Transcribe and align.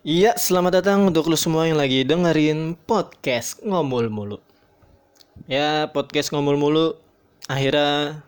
Iya, 0.00 0.32
selamat 0.32 0.80
datang 0.80 1.12
untuk 1.12 1.28
lu 1.28 1.36
semua 1.36 1.68
yang 1.68 1.76
lagi 1.76 2.08
dengerin 2.08 2.72
podcast 2.88 3.60
ngomul 3.60 4.08
mulu. 4.08 4.40
Ya, 5.44 5.92
podcast 5.92 6.32
ngomul 6.32 6.56
mulu 6.56 6.96
akhirnya 7.44 8.24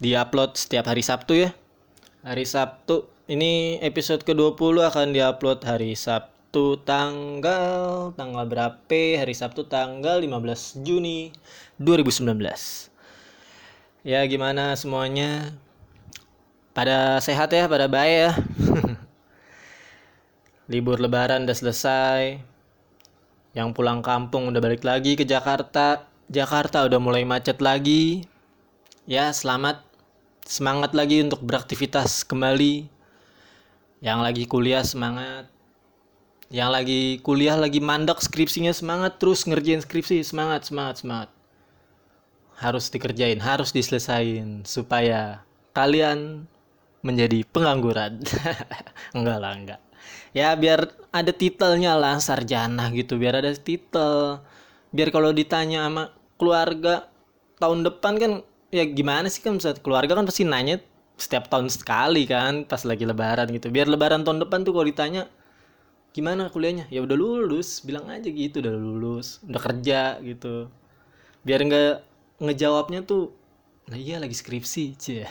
diupload 0.00 0.56
setiap 0.56 0.88
hari 0.88 1.04
Sabtu 1.04 1.36
ya. 1.36 1.52
Hari 2.24 2.48
Sabtu 2.48 3.04
ini 3.28 3.76
episode 3.84 4.24
ke-20 4.24 4.80
akan 4.88 5.12
diupload 5.12 5.60
hari 5.68 5.92
Sabtu 5.92 6.80
tanggal 6.88 8.16
tanggal 8.16 8.48
berapa? 8.48 9.20
Hari 9.20 9.36
Sabtu 9.36 9.68
tanggal 9.68 10.24
15 10.24 10.80
Juni 10.80 11.28
2019. 11.76 12.40
Ya, 14.00 14.24
gimana 14.24 14.72
semuanya? 14.80 15.52
Pada 16.72 17.20
sehat 17.20 17.52
ya, 17.52 17.68
pada 17.68 17.84
baik 17.84 18.16
ya. 18.16 18.32
Libur 20.70 21.02
lebaran 21.02 21.50
udah 21.50 21.58
selesai. 21.58 22.38
Yang 23.58 23.68
pulang 23.74 24.06
kampung 24.06 24.54
udah 24.54 24.62
balik 24.62 24.86
lagi 24.86 25.18
ke 25.18 25.26
Jakarta. 25.26 26.06
Jakarta 26.30 26.86
udah 26.86 27.02
mulai 27.02 27.26
macet 27.26 27.58
lagi. 27.58 28.22
Ya 29.02 29.34
selamat. 29.34 29.82
Semangat 30.46 30.94
lagi 30.94 31.26
untuk 31.26 31.42
beraktivitas 31.42 32.22
kembali. 32.22 32.86
Yang 33.98 34.18
lagi 34.22 34.44
kuliah 34.46 34.86
semangat. 34.86 35.50
Yang 36.54 36.70
lagi 36.70 37.02
kuliah 37.26 37.58
lagi 37.58 37.82
mandek 37.82 38.22
skripsinya 38.22 38.70
semangat. 38.70 39.18
Terus 39.18 39.42
ngerjain 39.50 39.82
skripsi 39.82 40.22
semangat 40.22 40.70
semangat 40.70 41.02
semangat. 41.02 41.30
Harus 42.62 42.86
dikerjain 42.94 43.42
harus 43.42 43.74
diselesain 43.74 44.62
supaya 44.62 45.42
kalian 45.74 46.46
menjadi 47.02 47.42
pengangguran. 47.50 48.22
Enggak 49.18 49.38
lah 49.42 49.54
enggak 49.58 49.80
ya 50.30 50.54
biar 50.54 50.90
ada 51.10 51.32
titelnya 51.34 51.98
lah 51.98 52.18
sarjana 52.22 52.90
gitu. 52.94 53.18
Biar 53.18 53.42
ada 53.42 53.50
titel. 53.54 54.38
Biar 54.94 55.08
kalau 55.14 55.30
ditanya 55.34 55.86
sama 55.86 56.04
keluarga 56.38 57.10
tahun 57.62 57.86
depan 57.86 58.14
kan 58.18 58.32
ya 58.70 58.86
gimana 58.86 59.26
sih 59.26 59.42
kan 59.42 59.58
saat 59.58 59.82
keluarga 59.82 60.14
kan 60.14 60.26
pasti 60.26 60.46
nanya 60.46 60.78
setiap 61.20 61.52
tahun 61.52 61.68
sekali 61.68 62.24
kan 62.24 62.64
pas 62.64 62.82
lagi 62.86 63.04
lebaran 63.04 63.50
gitu. 63.52 63.68
Biar 63.68 63.90
lebaran 63.90 64.22
tahun 64.22 64.42
depan 64.46 64.64
tuh 64.66 64.72
kalau 64.74 64.86
ditanya 64.86 65.28
gimana 66.16 66.50
kuliahnya? 66.50 66.88
Ya 66.88 67.02
udah 67.04 67.16
lulus 67.18 67.82
bilang 67.84 68.08
aja 68.10 68.26
gitu 68.30 68.62
udah 68.62 68.74
lulus 68.74 69.42
udah 69.46 69.60
kerja 69.60 70.18
gitu. 70.22 70.70
Biar 71.44 71.60
nggak 71.66 71.94
ngejawabnya 72.40 73.04
tuh 73.04 73.34
nah 73.90 73.98
iya 73.98 74.22
lagi 74.22 74.34
skripsi 74.38 74.84
cie. 74.94 75.26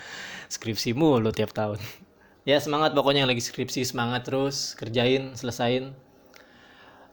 Skripsi 0.54 0.94
mulu 0.94 1.34
tiap 1.34 1.50
tahun 1.50 1.82
ya 2.44 2.60
semangat 2.60 2.92
pokoknya 2.92 3.24
yang 3.24 3.32
lagi 3.32 3.40
skripsi 3.40 3.84
semangat 3.88 4.28
terus 4.28 4.76
kerjain 4.76 5.32
selesain. 5.36 5.96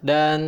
Dan 0.03 0.41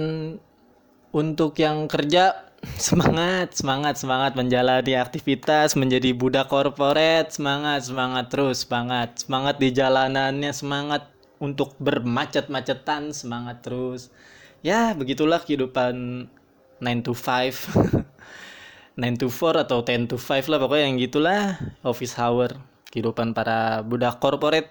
untuk 1.16 1.56
yang 1.60 1.88
kerja 1.88 2.52
semangat 2.80 3.56
semangat 3.56 4.00
semangat 4.00 4.34
menjalani 4.40 4.96
aktivitas 4.96 5.76
menjadi 5.76 6.16
budak 6.16 6.48
korporat 6.48 7.32
semangat 7.32 7.88
semangat 7.88 8.26
terus 8.32 8.68
semangat. 8.68 9.24
Semangat 9.24 9.56
di 9.60 9.70
jalanannya 9.72 10.52
semangat 10.52 11.12
untuk 11.40 11.76
bermacet-macetan 11.80 13.12
semangat 13.12 13.64
terus. 13.64 14.12
Ya 14.64 14.96
begitulah 14.96 15.44
kehidupan 15.44 16.28
9 16.84 17.08
to 17.08 17.16
5 17.16 18.04
9 19.00 19.16
to 19.22 19.28
4 19.32 19.64
atau 19.64 19.80
10 19.84 20.12
to 20.12 20.20
5 20.20 20.52
lah 20.52 20.60
pokoknya 20.60 20.86
yang 20.92 21.00
gitulah 21.00 21.60
office 21.84 22.16
hour 22.20 22.73
kehidupan 22.94 23.34
para 23.34 23.82
budak 23.82 24.22
korporat. 24.22 24.70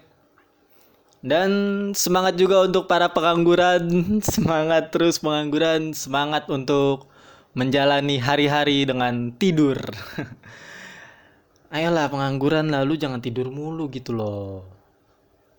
Dan 1.19 1.51
semangat 1.91 2.39
juga 2.39 2.63
untuk 2.63 2.87
para 2.87 3.11
pengangguran. 3.11 3.83
Semangat 4.23 4.95
terus 4.95 5.19
pengangguran 5.19 5.91
semangat 5.91 6.47
untuk 6.47 7.11
menjalani 7.51 8.19
hari-hari 8.19 8.87
dengan 8.87 9.35
tidur. 9.35 9.75
Ayolah 11.75 12.07
pengangguran 12.07 12.71
lalu 12.71 12.99
jangan 12.99 13.19
tidur 13.19 13.51
mulu 13.51 13.87
gitu 13.91 14.15
loh. 14.15 14.67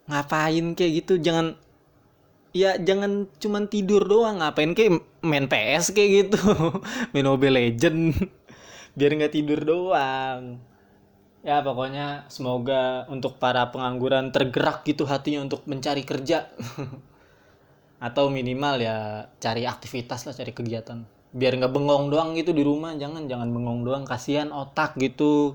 Ngapain 0.08 0.76
kayak 0.76 0.92
gitu? 1.04 1.16
Jangan 1.16 1.56
ya 2.52 2.76
jangan 2.76 3.24
cuman 3.40 3.64
tidur 3.64 4.04
doang. 4.04 4.44
Ngapain 4.44 4.76
kayak 4.76 5.00
main 5.24 5.48
PS 5.48 5.96
kayak 5.96 6.10
gitu? 6.28 6.40
Main 7.16 7.24
Mobile 7.24 7.56
Legend. 7.56 8.12
Biar 8.94 9.10
nggak 9.16 9.32
tidur 9.32 9.64
doang 9.64 10.60
ya 11.44 11.60
pokoknya 11.60 12.24
semoga 12.32 13.04
untuk 13.12 13.36
para 13.36 13.68
pengangguran 13.68 14.32
tergerak 14.32 14.82
gitu 14.88 15.04
hatinya 15.04 15.44
untuk 15.44 15.68
mencari 15.68 16.02
kerja. 16.02 16.48
Atau 18.06 18.32
minimal 18.32 18.80
ya 18.80 19.28
cari 19.38 19.68
aktivitas 19.68 20.24
lah 20.24 20.32
cari 20.32 20.56
kegiatan. 20.56 21.04
Biar 21.36 21.60
nggak 21.60 21.72
bengong 21.72 22.08
doang 22.08 22.32
gitu 22.34 22.56
di 22.56 22.64
rumah. 22.64 22.96
Jangan 22.96 23.28
jangan 23.28 23.52
bengong 23.52 23.84
doang. 23.84 24.02
Kasihan 24.08 24.50
otak 24.50 24.96
gitu. 24.96 25.54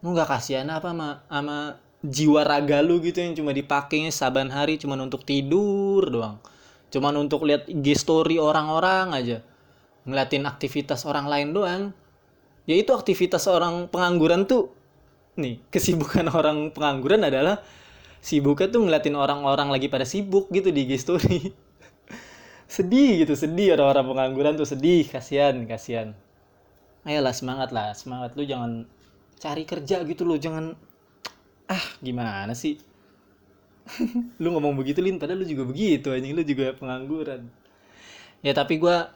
Lu 0.00 0.08
nggak 0.14 0.30
kasihan 0.30 0.70
apa 0.70 0.94
sama 0.94 1.08
sama 1.26 1.58
jiwa 2.02 2.42
raga 2.42 2.82
lu 2.82 2.98
gitu 2.98 3.22
yang 3.22 3.34
cuma 3.38 3.54
dipakainya 3.54 4.10
saban 4.10 4.50
hari 4.50 4.78
cuma 4.78 4.94
untuk 4.98 5.26
tidur 5.26 6.06
doang. 6.06 6.38
Cuman 6.94 7.14
untuk 7.18 7.46
lihat 7.46 7.66
IG 7.66 7.98
story 7.98 8.38
orang-orang 8.38 9.14
aja. 9.14 9.38
Ngeliatin 10.06 10.46
aktivitas 10.46 11.06
orang 11.06 11.26
lain 11.30 11.48
doang. 11.54 11.82
Ya 12.66 12.78
itu 12.78 12.90
aktivitas 12.94 13.46
orang 13.50 13.90
pengangguran 13.90 14.46
tuh 14.46 14.81
nih 15.36 15.60
kesibukan 15.72 16.28
orang 16.38 16.72
pengangguran 16.72 17.24
adalah 17.24 17.60
sibuknya 18.22 18.70
tuh 18.70 18.86
ngeliatin 18.86 19.16
orang-orang 19.18 19.68
lagi 19.72 19.90
pada 19.90 20.06
sibuk 20.06 20.48
gitu 20.54 20.70
di 20.70 20.86
IG 20.86 21.02
sedih 22.72 23.26
gitu 23.26 23.36
sedih 23.36 23.76
orang-orang 23.76 24.06
pengangguran 24.08 24.52
tuh 24.56 24.64
sedih 24.64 25.04
kasihan 25.04 25.52
kasihan. 25.68 26.16
Ayolah 27.04 27.34
semangat 27.34 27.68
lah 27.74 27.92
semangat. 27.92 28.32
Lu 28.38 28.46
jangan 28.48 28.88
cari 29.36 29.66
kerja 29.66 30.00
gitu 30.06 30.22
lo 30.24 30.38
jangan 30.38 30.72
ah 31.68 31.84
gimana 32.00 32.54
sih? 32.56 32.80
Lu 34.42 34.54
ngomong 34.54 34.78
begitu 34.78 35.02
lin 35.02 35.18
padahal 35.18 35.42
lu 35.42 35.46
juga 35.50 35.66
begitu 35.66 36.14
anjing 36.14 36.38
lu 36.38 36.46
juga 36.46 36.70
pengangguran. 36.78 37.50
Ya 38.40 38.54
tapi 38.54 38.78
gua 38.78 39.10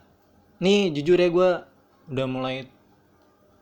nih 0.59 0.91
jujur 0.91 1.15
ya 1.15 1.31
gua 1.31 1.65
udah 2.11 2.27
mulai 2.27 2.67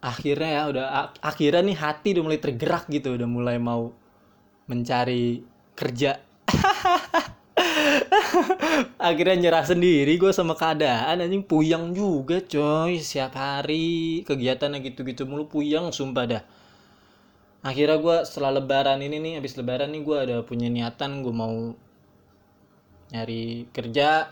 akhirnya 0.05 0.49
ya 0.53 0.63
udah 0.69 0.85
akhirnya 1.17 1.66
nih 1.66 1.77
hati 1.81 2.13
udah 2.13 2.23
mulai 2.29 2.38
tergerak 2.38 2.85
gitu 2.93 3.17
udah 3.17 3.25
mulai 3.25 3.57
mau 3.57 3.89
mencari 4.69 5.41
kerja. 5.73 6.21
Akhirnya 8.99 9.35
nyerah 9.47 9.65
sendiri 9.65 10.17
gue 10.17 10.31
sama 10.33 10.57
keadaan 10.57 11.21
anjing 11.21 11.45
puyang 11.45 11.94
juga 11.94 12.41
coy. 12.41 13.01
Siap 13.01 13.33
hari 13.33 14.21
kegiatannya 14.25 14.81
gitu-gitu 14.81 15.25
mulu 15.29 15.49
puyang 15.49 15.89
sumpah 15.94 16.25
dah. 16.25 16.44
Akhirnya 17.65 17.97
gue 17.97 18.17
setelah 18.29 18.61
lebaran 18.61 19.01
ini 19.01 19.17
nih 19.17 19.33
habis 19.41 19.57
lebaran 19.57 19.89
nih 19.89 20.01
gue 20.05 20.17
ada 20.17 20.38
punya 20.45 20.69
niatan 20.69 21.25
gue 21.25 21.33
mau 21.33 21.73
nyari 23.09 23.69
kerja 23.73 24.29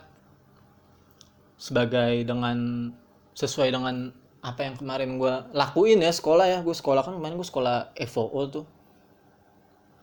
sebagai 1.57 2.25
dengan 2.25 2.89
sesuai 3.33 3.69
dengan 3.73 4.12
apa 4.44 4.68
yang 4.68 4.76
kemarin 4.76 5.16
gue 5.16 5.34
lakuin 5.56 6.04
ya 6.04 6.12
sekolah 6.12 6.46
ya. 6.52 6.59
Gue 6.59 6.76
sekolah 6.76 7.00
kan 7.00 7.16
kemarin 7.16 7.40
gue 7.40 7.48
sekolah 7.48 7.96
FOO 7.96 8.42
tuh. 8.52 8.66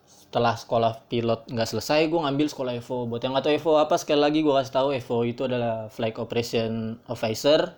Setelah 0.09 0.56
sekolah 0.56 1.05
pilot 1.12 1.45
nggak 1.53 1.69
selesai 1.69 2.09
gue 2.09 2.17
ngambil 2.17 2.49
sekolah 2.49 2.73
FO 2.81 3.05
buat 3.05 3.21
yang 3.21 3.37
nggak 3.37 3.47
tahu 3.51 3.55
FO 3.61 3.73
apa 3.77 4.01
sekali 4.01 4.25
lagi 4.25 4.41
gue 4.41 4.55
kasih 4.56 4.73
tahu 4.73 4.89
FO 5.05 5.28
itu 5.28 5.45
adalah 5.45 5.93
flight 5.93 6.17
operation 6.17 6.97
officer. 7.05 7.77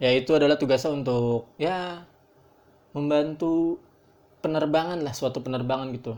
Yaitu 0.00 0.32
adalah 0.34 0.56
tugasnya 0.56 0.96
untuk 0.96 1.52
ya 1.60 2.08
membantu 2.96 3.76
penerbangan 4.40 5.04
lah 5.04 5.12
suatu 5.12 5.44
penerbangan 5.44 5.92
gitu. 5.92 6.16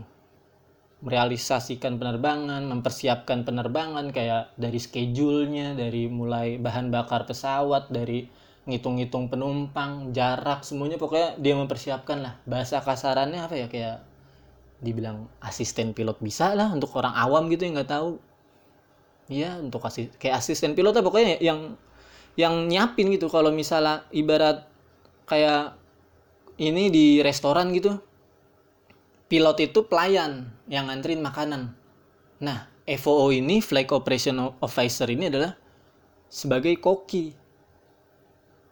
Merealisasikan 1.03 1.99
penerbangan 1.99 2.63
mempersiapkan 2.71 3.43
penerbangan 3.43 4.15
kayak 4.15 4.55
dari 4.55 4.79
schedule-nya 4.79 5.75
dari 5.75 6.07
mulai 6.07 6.55
bahan 6.55 6.87
bakar 6.87 7.27
pesawat 7.27 7.91
dari 7.91 8.44
ngitung-ngitung 8.65 9.29
penumpang, 9.29 10.09
jarak, 10.13 10.65
semuanya 10.65 10.97
pokoknya 10.97 11.37
dia 11.37 11.53
mempersiapkan 11.53 12.17
lah. 12.21 12.33
Bahasa 12.49 12.81
kasarannya 12.81 13.45
apa 13.45 13.55
ya 13.57 13.67
kayak 13.69 14.01
dibilang 14.81 15.29
asisten 15.39 15.93
pilot 15.95 16.19
bisa 16.19 16.53
lah 16.57 16.73
untuk 16.73 16.93
orang 16.97 17.13
awam 17.13 17.47
gitu 17.49 17.65
yang 17.65 17.77
nggak 17.77 17.91
tahu. 17.93 18.17
Iya 19.25 19.57
untuk 19.57 19.81
kasih 19.81 20.13
kayak 20.21 20.41
asisten 20.41 20.77
pilot 20.77 20.93
lah 20.93 21.03
pokoknya 21.05 21.41
yang 21.41 21.77
yang 22.35 22.67
nyiapin 22.67 23.09
gitu 23.15 23.31
kalau 23.31 23.49
misalnya 23.49 24.03
ibarat 24.11 24.67
kayak 25.25 25.79
ini 26.59 26.91
di 26.91 27.05
restoran 27.23 27.71
gitu 27.71 27.99
pilot 29.31 29.57
itu 29.71 29.87
pelayan 29.87 30.51
yang 30.69 30.91
nganterin 30.91 31.23
makanan 31.23 31.73
nah 32.37 32.67
FOO 32.85 33.33
ini 33.33 33.63
flight 33.63 33.89
operation 33.89 34.37
officer 34.61 35.09
ini 35.09 35.31
adalah 35.31 35.57
sebagai 36.29 36.75
koki 36.77 37.33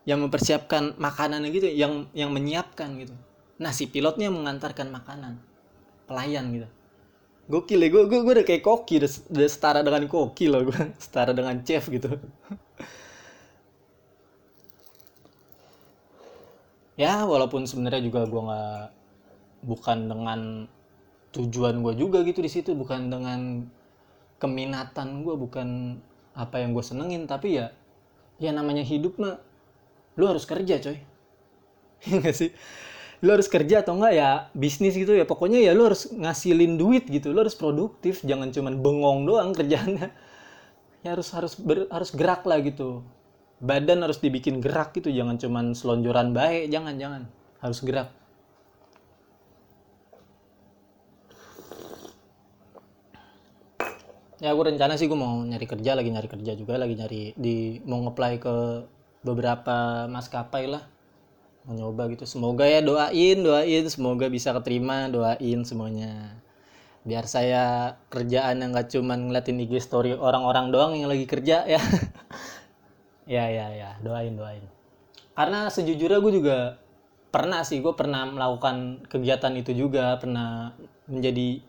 yang 0.04 0.20
mempersiapkan 0.20 1.00
makanan 1.00 1.48
gitu 1.52 1.68
yang 1.72 2.08
yang 2.12 2.30
menyiapkan 2.32 2.92
gitu. 3.00 3.16
Nah 3.60 3.72
si 3.72 3.88
pilotnya 3.88 4.28
mengantarkan 4.28 4.92
makanan 4.92 5.40
pelayan 6.08 6.52
gitu. 6.52 6.68
Gokil 7.48 7.80
ya 7.84 7.90
gue 7.92 8.04
gue 8.08 8.24
udah 8.24 8.48
kayak 8.48 8.64
koki 8.64 9.04
udah, 9.04 9.12
udah 9.36 9.50
setara 9.52 9.80
dengan 9.84 10.08
koki 10.08 10.48
loh 10.48 10.64
gue 10.68 10.80
setara 11.04 11.32
dengan 11.32 11.56
chef 11.64 11.88
gitu. 11.92 12.12
Ya 16.94 17.26
walaupun 17.26 17.66
sebenarnya 17.66 18.06
juga 18.06 18.22
gue 18.30 18.38
nggak 18.38 18.86
bukan 19.66 19.98
dengan 20.14 20.70
tujuan 21.34 21.82
gue 21.82 21.94
juga 21.98 22.22
gitu 22.22 22.46
di 22.46 22.52
situ 22.54 22.78
bukan 22.78 23.10
dengan 23.10 23.66
keminatan 24.38 25.26
gue 25.26 25.34
bukan 25.34 25.98
apa 26.38 26.62
yang 26.62 26.78
gue 26.78 26.86
senengin 26.86 27.26
tapi 27.26 27.58
ya 27.58 27.74
ya 28.38 28.54
namanya 28.54 28.86
hidup 28.86 29.18
mah 29.18 29.42
lu 30.20 30.26
harus 30.30 30.46
kerja 30.46 30.78
coy. 30.80 30.98
Iya 32.04 32.20
gak 32.20 32.36
sih? 32.36 32.52
Lu 33.24 33.32
harus 33.32 33.48
kerja 33.48 33.80
atau 33.80 33.96
enggak 33.96 34.14
ya 34.20 34.30
bisnis 34.52 35.00
gitu 35.00 35.16
ya. 35.16 35.24
Pokoknya 35.24 35.64
ya 35.64 35.72
lu 35.72 35.88
harus 35.88 36.12
ngasilin 36.12 36.76
duit 36.76 37.08
gitu. 37.08 37.32
Lu 37.32 37.40
harus 37.40 37.56
produktif. 37.56 38.20
Jangan 38.28 38.52
cuman 38.52 38.84
bengong 38.84 39.24
doang 39.24 39.56
kerjanya 39.56 40.12
ya 41.04 41.16
harus 41.16 41.30
harus 41.36 41.54
ber, 41.60 41.88
harus 41.92 42.12
gerak 42.16 42.48
lah 42.48 42.60
gitu. 42.64 43.04
Badan 43.64 44.04
harus 44.04 44.20
dibikin 44.20 44.60
gerak 44.60 44.96
gitu. 44.96 45.08
Jangan 45.12 45.40
cuman 45.40 45.66
selonjoran 45.72 46.36
baik. 46.36 46.72
Jangan 46.72 46.96
jangan. 47.00 47.22
Harus 47.64 47.80
gerak. 47.84 48.10
Ya 54.44 54.52
gue 54.52 54.66
rencana 54.68 55.00
sih 55.00 55.08
gue 55.08 55.16
mau 55.16 55.40
nyari 55.48 55.64
kerja 55.64 55.96
lagi 55.96 56.12
nyari 56.12 56.28
kerja 56.28 56.52
juga 56.60 56.76
lagi 56.76 57.00
nyari 57.00 57.32
di 57.40 57.80
mau 57.88 58.04
ngeplay 58.04 58.44
ke 58.44 58.56
beberapa 59.24 60.06
maskapai 60.12 60.68
lah 60.68 60.84
mau 61.64 61.96
gitu. 62.12 62.28
Semoga 62.28 62.68
ya 62.68 62.84
doain 62.84 63.40
doain. 63.40 63.84
Semoga 63.88 64.28
bisa 64.28 64.52
keterima 64.52 65.08
doain 65.08 65.64
semuanya. 65.64 66.36
Biar 67.04 67.28
saya 67.28 67.96
kerjaan 68.08 68.64
yang 68.64 68.72
gak 68.76 68.92
cuman 68.96 69.32
ngeliatin 69.32 69.60
IG 69.60 69.84
story 69.84 70.16
orang-orang 70.16 70.72
doang 70.72 70.92
yang 70.96 71.10
lagi 71.12 71.26
kerja 71.28 71.64
ya. 71.68 71.80
Ya 73.24 73.48
ya 73.48 73.72
ya. 73.72 73.96
Doain 74.04 74.36
doain. 74.36 74.68
Karena 75.32 75.72
sejujurnya 75.72 76.20
gue 76.20 76.44
juga 76.44 76.76
pernah 77.32 77.64
sih 77.64 77.80
gue 77.80 77.96
pernah 77.96 78.28
melakukan 78.28 79.08
kegiatan 79.08 79.56
itu 79.56 79.72
juga. 79.72 80.20
Pernah 80.20 80.76
menjadi 81.08 81.64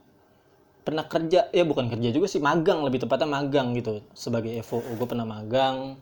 pernah 0.82 1.06
kerja. 1.06 1.46
Ya 1.54 1.62
bukan 1.62 1.94
kerja 1.94 2.10
juga 2.10 2.26
sih 2.26 2.42
magang. 2.42 2.82
Lebih 2.82 3.06
tepatnya 3.06 3.30
magang 3.30 3.70
gitu. 3.78 4.02
Sebagai 4.18 4.50
FOO 4.66 4.98
gue 4.98 5.06
pernah 5.06 5.22
magang 5.22 5.94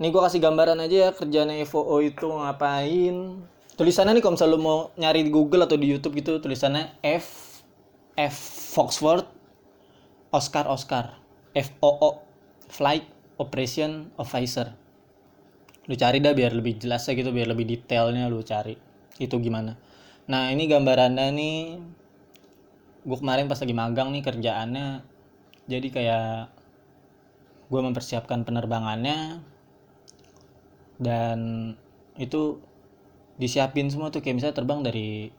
ini 0.00 0.08
gue 0.08 0.22
kasih 0.24 0.40
gambaran 0.40 0.80
aja 0.80 0.96
ya 0.96 1.10
kerjaan 1.12 1.52
FOO 1.68 2.00
itu 2.00 2.24
ngapain? 2.24 3.44
Tulisannya 3.76 4.16
nih 4.16 4.22
kalau 4.24 4.32
misalnya 4.32 4.56
lu 4.56 4.60
mau 4.64 4.78
nyari 4.96 5.20
di 5.20 5.28
Google 5.28 5.68
atau 5.68 5.76
di 5.76 5.92
YouTube 5.92 6.16
gitu 6.16 6.40
tulisannya 6.40 6.96
F 7.04 7.60
F 8.16 8.36
Foxford 8.72 9.28
Oscar 10.32 10.64
Oscar. 10.72 11.20
FOO 11.52 12.24
Flight 12.72 13.04
Operation 13.36 14.08
Officer. 14.16 14.72
Lu 15.84 15.92
cari 15.92 16.24
dah 16.24 16.32
biar 16.32 16.56
lebih 16.56 16.80
jelas 16.80 17.04
ya 17.04 17.12
gitu 17.12 17.28
biar 17.28 17.52
lebih 17.52 17.68
detailnya 17.68 18.24
lu 18.32 18.40
cari 18.40 18.80
itu 19.20 19.36
gimana. 19.36 19.76
Nah 20.32 20.48
ini 20.48 20.64
gambarannya 20.64 21.28
nih 21.28 21.56
gue 23.04 23.16
kemarin 23.20 23.52
pas 23.52 23.60
lagi 23.60 23.74
magang 23.76 24.16
nih 24.16 24.22
kerjaannya 24.24 24.88
jadi 25.68 25.88
kayak 25.92 26.52
gue 27.68 27.80
mempersiapkan 27.80 28.48
penerbangannya 28.48 29.40
dan 31.00 31.72
itu 32.20 32.60
disiapin 33.40 33.88
semua 33.88 34.12
tuh 34.12 34.20
kayak 34.20 34.36
misalnya 34.36 34.56
terbang 34.60 34.80
dari 34.84 35.32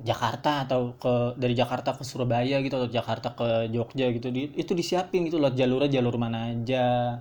Jakarta 0.00 0.68
atau 0.68 0.92
ke 0.96 1.36
dari 1.40 1.56
Jakarta 1.56 1.96
ke 1.96 2.04
Surabaya 2.04 2.60
gitu 2.60 2.76
atau 2.76 2.88
Jakarta 2.88 3.32
ke 3.32 3.72
Jogja 3.72 4.12
gitu 4.12 4.28
di, 4.28 4.52
itu 4.52 4.72
disiapin 4.76 5.24
gitu 5.28 5.40
loh 5.40 5.52
jalurnya 5.52 6.00
jalur 6.00 6.16
mana 6.20 6.52
aja. 6.52 7.20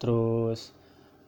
Terus 0.00 0.72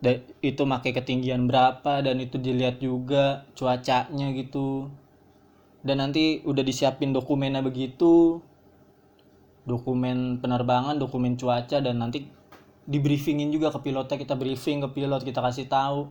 da, 0.00 0.16
itu 0.44 0.62
pakai 0.64 0.92
ketinggian 0.96 1.44
berapa 1.48 2.04
dan 2.04 2.16
itu 2.20 2.36
dilihat 2.40 2.80
juga 2.80 3.44
cuacanya 3.56 4.32
gitu. 4.32 4.88
Dan 5.84 6.04
nanti 6.04 6.40
udah 6.44 6.64
disiapin 6.64 7.12
dokumennya 7.12 7.60
begitu 7.64 8.40
dokumen 9.68 10.40
penerbangan 10.40 10.96
dokumen 10.96 11.36
cuaca 11.36 11.84
dan 11.84 12.00
nanti 12.00 12.24
di 12.88 12.98
briefingin 13.04 13.52
juga 13.52 13.68
ke 13.68 13.84
pilotnya 13.84 14.16
kita 14.16 14.32
briefing 14.32 14.80
ke 14.80 14.88
pilot 14.96 15.20
kita 15.20 15.44
kasih 15.44 15.68
tahu. 15.68 16.08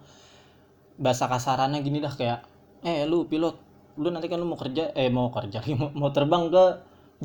Bahasa 1.01 1.25
kasarannya 1.25 1.81
gini 1.81 1.97
dah 1.97 2.13
kayak 2.13 2.45
eh 2.85 3.09
lu 3.09 3.25
pilot 3.25 3.57
lu 3.97 4.13
nanti 4.13 4.29
kan 4.29 4.37
lu 4.37 4.45
mau 4.45 4.61
kerja 4.61 4.93
eh 4.93 5.09
mau 5.09 5.33
kerja 5.33 5.65
mau, 5.97 6.13
terbang 6.13 6.53
ke 6.53 6.65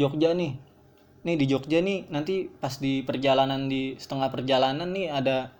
Jogja 0.00 0.32
nih. 0.32 0.56
Nih 1.28 1.36
di 1.36 1.44
Jogja 1.44 1.84
nih 1.84 2.08
nanti 2.08 2.48
pas 2.48 2.80
di 2.80 3.04
perjalanan 3.04 3.68
di 3.68 4.00
setengah 4.00 4.32
perjalanan 4.32 4.88
nih 4.88 5.12
ada 5.12 5.52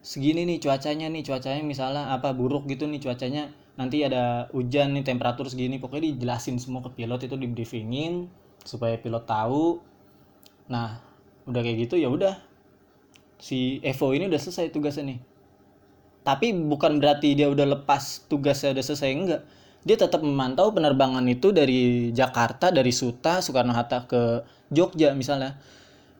segini 0.00 0.48
nih 0.48 0.64
cuacanya 0.64 1.12
nih 1.12 1.22
cuacanya 1.28 1.60
misalnya 1.60 2.16
apa 2.16 2.32
buruk 2.32 2.64
gitu 2.64 2.88
nih 2.88 3.00
cuacanya 3.00 3.52
nanti 3.76 4.08
ada 4.08 4.48
hujan 4.56 4.96
nih 4.96 5.04
temperatur 5.04 5.52
segini. 5.52 5.76
Pokoknya 5.76 6.16
dijelasin 6.16 6.56
semua 6.56 6.80
ke 6.80 6.96
pilot 6.96 7.28
itu 7.28 7.36
di 7.36 7.44
briefingin 7.44 8.24
supaya 8.64 8.96
pilot 8.96 9.28
tahu. 9.28 9.84
Nah 10.72 10.96
udah 11.44 11.60
kayak 11.60 11.84
gitu 11.84 12.00
ya 12.00 12.08
udah 12.08 12.53
si 13.38 13.80
Evo 13.84 14.12
ini 14.14 14.30
udah 14.30 14.40
selesai 14.40 14.70
tugasnya 14.70 15.14
nih. 15.14 15.20
Tapi 16.24 16.56
bukan 16.56 16.98
berarti 16.98 17.36
dia 17.36 17.52
udah 17.52 17.76
lepas 17.78 18.24
tugasnya 18.26 18.72
udah 18.72 18.84
selesai 18.84 19.10
enggak. 19.12 19.42
Dia 19.84 20.00
tetap 20.00 20.24
memantau 20.24 20.72
penerbangan 20.72 21.20
itu 21.28 21.52
dari 21.52 22.08
Jakarta 22.16 22.72
dari 22.72 22.88
Suta 22.88 23.44
Soekarno 23.44 23.76
Hatta 23.76 24.08
ke 24.08 24.40
Jogja 24.72 25.12
misalnya. 25.12 25.60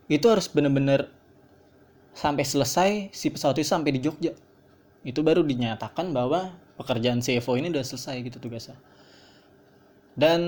Itu 0.05 0.29
harus 0.29 0.53
bener-bener 0.53 1.09
sampai 2.13 2.45
selesai 2.45 3.09
si 3.17 3.33
pesawat 3.33 3.57
itu 3.57 3.69
sampai 3.69 3.97
di 3.97 4.01
Jogja. 4.05 4.37
Itu 5.01 5.25
baru 5.25 5.41
dinyatakan 5.41 6.13
bahwa 6.13 6.53
pekerjaan 6.77 7.25
CFO 7.25 7.57
ini 7.57 7.73
udah 7.73 7.85
selesai 7.85 8.21
gitu 8.21 8.37
tugasnya. 8.37 8.77
Dan 10.15 10.41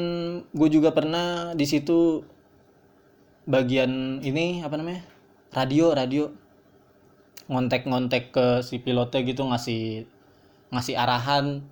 gue 0.55 0.69
juga 0.71 0.95
pernah 0.95 1.57
di 1.57 1.67
situ 1.67 2.23
bagian 3.47 4.23
ini 4.23 4.63
apa 4.63 4.75
namanya 4.79 5.03
radio 5.55 5.95
radio 5.95 6.31
ngontek-ngontek 7.47 8.35
ke 8.35 8.47
si 8.67 8.83
pilotnya 8.83 9.21
gitu 9.23 9.43
ngasih 9.47 10.07
ngasih 10.75 10.95
arahan. 10.99 11.63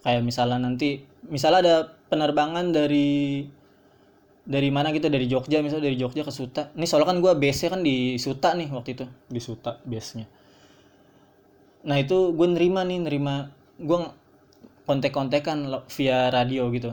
Kayak 0.00 0.22
misalnya 0.24 0.58
nanti 0.60 1.04
misalnya 1.28 1.58
ada 1.60 1.76
penerbangan 2.08 2.72
dari 2.72 3.44
dari 4.44 4.68
mana 4.72 4.90
gitu 4.90 5.06
dari 5.12 5.28
Jogja 5.30 5.60
misalnya 5.60 5.92
dari 5.92 5.98
Jogja 6.00 6.24
ke 6.24 6.32
Suta. 6.32 6.72
Ini 6.74 6.86
soalnya 6.88 7.14
kan 7.14 7.18
gue 7.20 7.32
base 7.36 7.66
kan 7.68 7.84
di 7.84 8.16
Suta 8.16 8.56
nih 8.56 8.68
waktu 8.72 8.90
itu. 8.96 9.06
Di 9.28 9.40
Suta 9.40 9.78
base 9.84 10.12
nya 10.18 10.26
nah 11.80 11.96
itu 11.96 12.36
gue 12.36 12.48
nerima 12.48 12.84
nih 12.84 13.00
nerima 13.00 13.48
gue 13.80 13.98
kontek-kontekan 14.84 15.70
via 15.88 16.28
radio 16.28 16.68
gitu. 16.74 16.92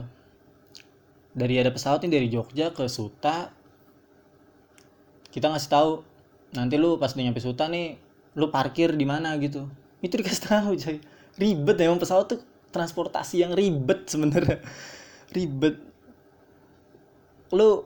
Dari 1.34 1.54
ada 1.60 1.70
pesawat 1.70 2.06
nih 2.06 2.12
dari 2.14 2.28
Jogja 2.32 2.72
ke 2.72 2.88
Suta 2.88 3.52
kita 5.28 5.52
ngasih 5.52 5.70
tahu 5.70 5.90
nanti 6.54 6.80
lu 6.80 6.96
pas 6.96 7.12
udah 7.12 7.24
nyampe 7.24 7.40
Suta 7.42 7.68
nih 7.68 7.98
lu 8.38 8.48
parkir 8.48 8.94
di 8.94 9.04
mana 9.04 9.34
gitu. 9.42 9.68
Itu 10.00 10.14
dikasih 10.20 10.42
tahu 10.46 10.70
coy. 10.78 10.98
Ribet 11.38 11.76
emang 11.82 11.98
pesawat 12.02 12.26
tuh 12.30 12.40
transportasi 12.70 13.42
yang 13.42 13.52
ribet 13.54 14.06
sebenarnya. 14.06 14.62
Ribet. 15.36 15.76
Lu 17.54 17.84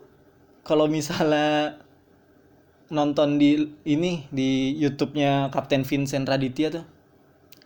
kalau 0.63 0.87
misalnya 0.87 1.79
nonton 2.93 3.41
di 3.41 3.73
ini 3.89 4.29
di 4.29 4.77
YouTube-nya 4.77 5.49
Kapten 5.49 5.83
Vincent 5.83 6.29
Raditya 6.29 6.69
tuh 6.69 6.85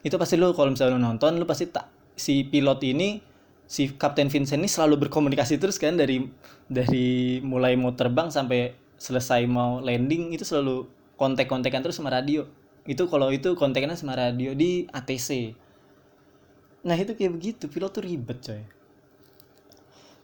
itu 0.06 0.14
pasti 0.14 0.38
lu 0.38 0.54
kalau 0.54 0.70
misalnya 0.70 0.94
lu 0.94 1.02
nonton 1.02 1.34
lu 1.34 1.44
pasti 1.50 1.66
tak 1.66 1.90
si 2.14 2.46
pilot 2.46 2.78
ini 2.86 3.18
si 3.66 3.90
Kapten 3.90 4.30
Vincent 4.30 4.62
ini 4.62 4.70
selalu 4.70 5.06
berkomunikasi 5.06 5.58
terus 5.58 5.82
kan 5.82 5.98
dari 5.98 6.22
dari 6.70 7.42
mulai 7.42 7.74
mau 7.74 7.90
terbang 7.98 8.30
sampai 8.30 8.85
selesai 8.96 9.44
mau 9.48 9.80
landing 9.80 10.32
itu 10.32 10.44
selalu 10.44 10.88
kontek-kontekan 11.16 11.84
terus 11.84 11.96
sama 11.96 12.12
radio. 12.12 12.48
Itu 12.86 13.10
kalau 13.10 13.32
itu 13.34 13.56
kontekannya 13.58 13.98
sama 13.98 14.14
radio 14.14 14.54
di 14.54 14.86
ATC 14.92 15.56
nah 16.86 16.94
itu 16.94 17.18
kayak 17.18 17.34
begitu. 17.34 17.66
Pilot 17.66 17.90
tuh 17.90 18.04
ribet 18.06 18.38
coy. 18.38 18.62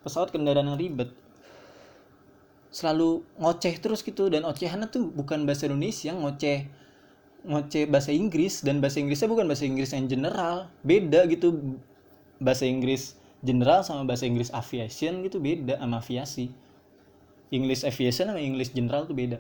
Pesawat 0.07 0.31
kendaraan 0.31 0.71
yang 0.71 0.79
ribet. 0.79 1.11
Selalu 2.71 3.27
ngoceh 3.37 3.75
terus 3.83 4.07
gitu 4.07 4.31
dan 4.31 4.47
ocehannya 4.47 4.87
tuh 4.87 5.11
bukan 5.11 5.43
bahasa 5.43 5.67
Indonesia 5.67 6.15
ngoceh 6.15 6.71
ngoceh 7.43 7.91
bahasa 7.91 8.15
Inggris 8.15 8.63
dan 8.63 8.79
bahasa 8.79 9.03
Inggrisnya 9.03 9.27
bukan 9.27 9.51
bahasa 9.51 9.67
Inggris 9.67 9.91
yang 9.91 10.07
general. 10.07 10.71
Beda 10.87 11.27
gitu. 11.27 11.77
Bahasa 12.39 12.63
Inggris 12.65 13.19
general 13.43 13.83
sama 13.83 14.07
bahasa 14.07 14.25
Inggris 14.25 14.55
aviation 14.55 15.27
gitu 15.27 15.43
beda 15.43 15.83
sama 15.83 15.99
aviasi 15.99 16.55
English 17.53 17.85
aviation 17.85 18.33
sama 18.33 18.41
English 18.41 18.73
general 18.73 19.05
tuh 19.05 19.15
beda. 19.15 19.39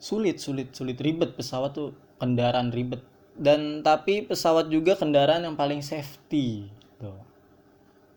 Sulit 0.00 0.40
sulit 0.40 0.72
sulit. 0.72 0.96
Ribet 0.96 1.36
pesawat 1.36 1.76
tuh 1.76 1.92
kendaraan 2.16 2.72
ribet. 2.72 3.04
Dan 3.36 3.84
tapi 3.84 4.24
pesawat 4.24 4.72
juga 4.72 4.96
kendaraan 4.96 5.44
yang 5.44 5.54
paling 5.54 5.84
safety 5.84 6.72
tuh 6.96 7.30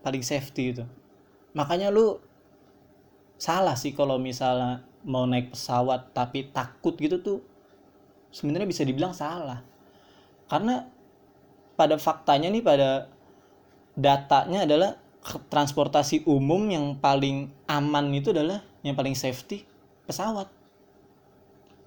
paling 0.04 0.22
safety 0.22 0.76
itu. 0.76 0.84
Makanya 1.56 1.88
lu 1.88 2.20
salah 3.40 3.74
sih 3.80 3.96
kalau 3.96 4.20
misalnya 4.20 4.84
mau 5.08 5.24
naik 5.24 5.56
pesawat 5.56 6.12
tapi 6.12 6.52
takut 6.52 6.94
gitu 7.00 7.24
tuh 7.24 7.40
sebenarnya 8.36 8.68
bisa 8.68 8.84
dibilang 8.84 9.16
salah. 9.16 9.64
Karena 10.52 10.86
pada 11.80 11.96
faktanya 11.96 12.52
nih 12.52 12.62
pada 12.62 13.08
datanya 13.96 14.68
adalah 14.68 14.92
transportasi 15.24 16.28
umum 16.28 16.68
yang 16.68 17.00
paling 17.00 17.48
aman 17.72 18.12
itu 18.12 18.36
adalah 18.36 18.60
yang 18.84 18.94
paling 19.00 19.16
safety 19.16 19.64
pesawat. 20.04 20.52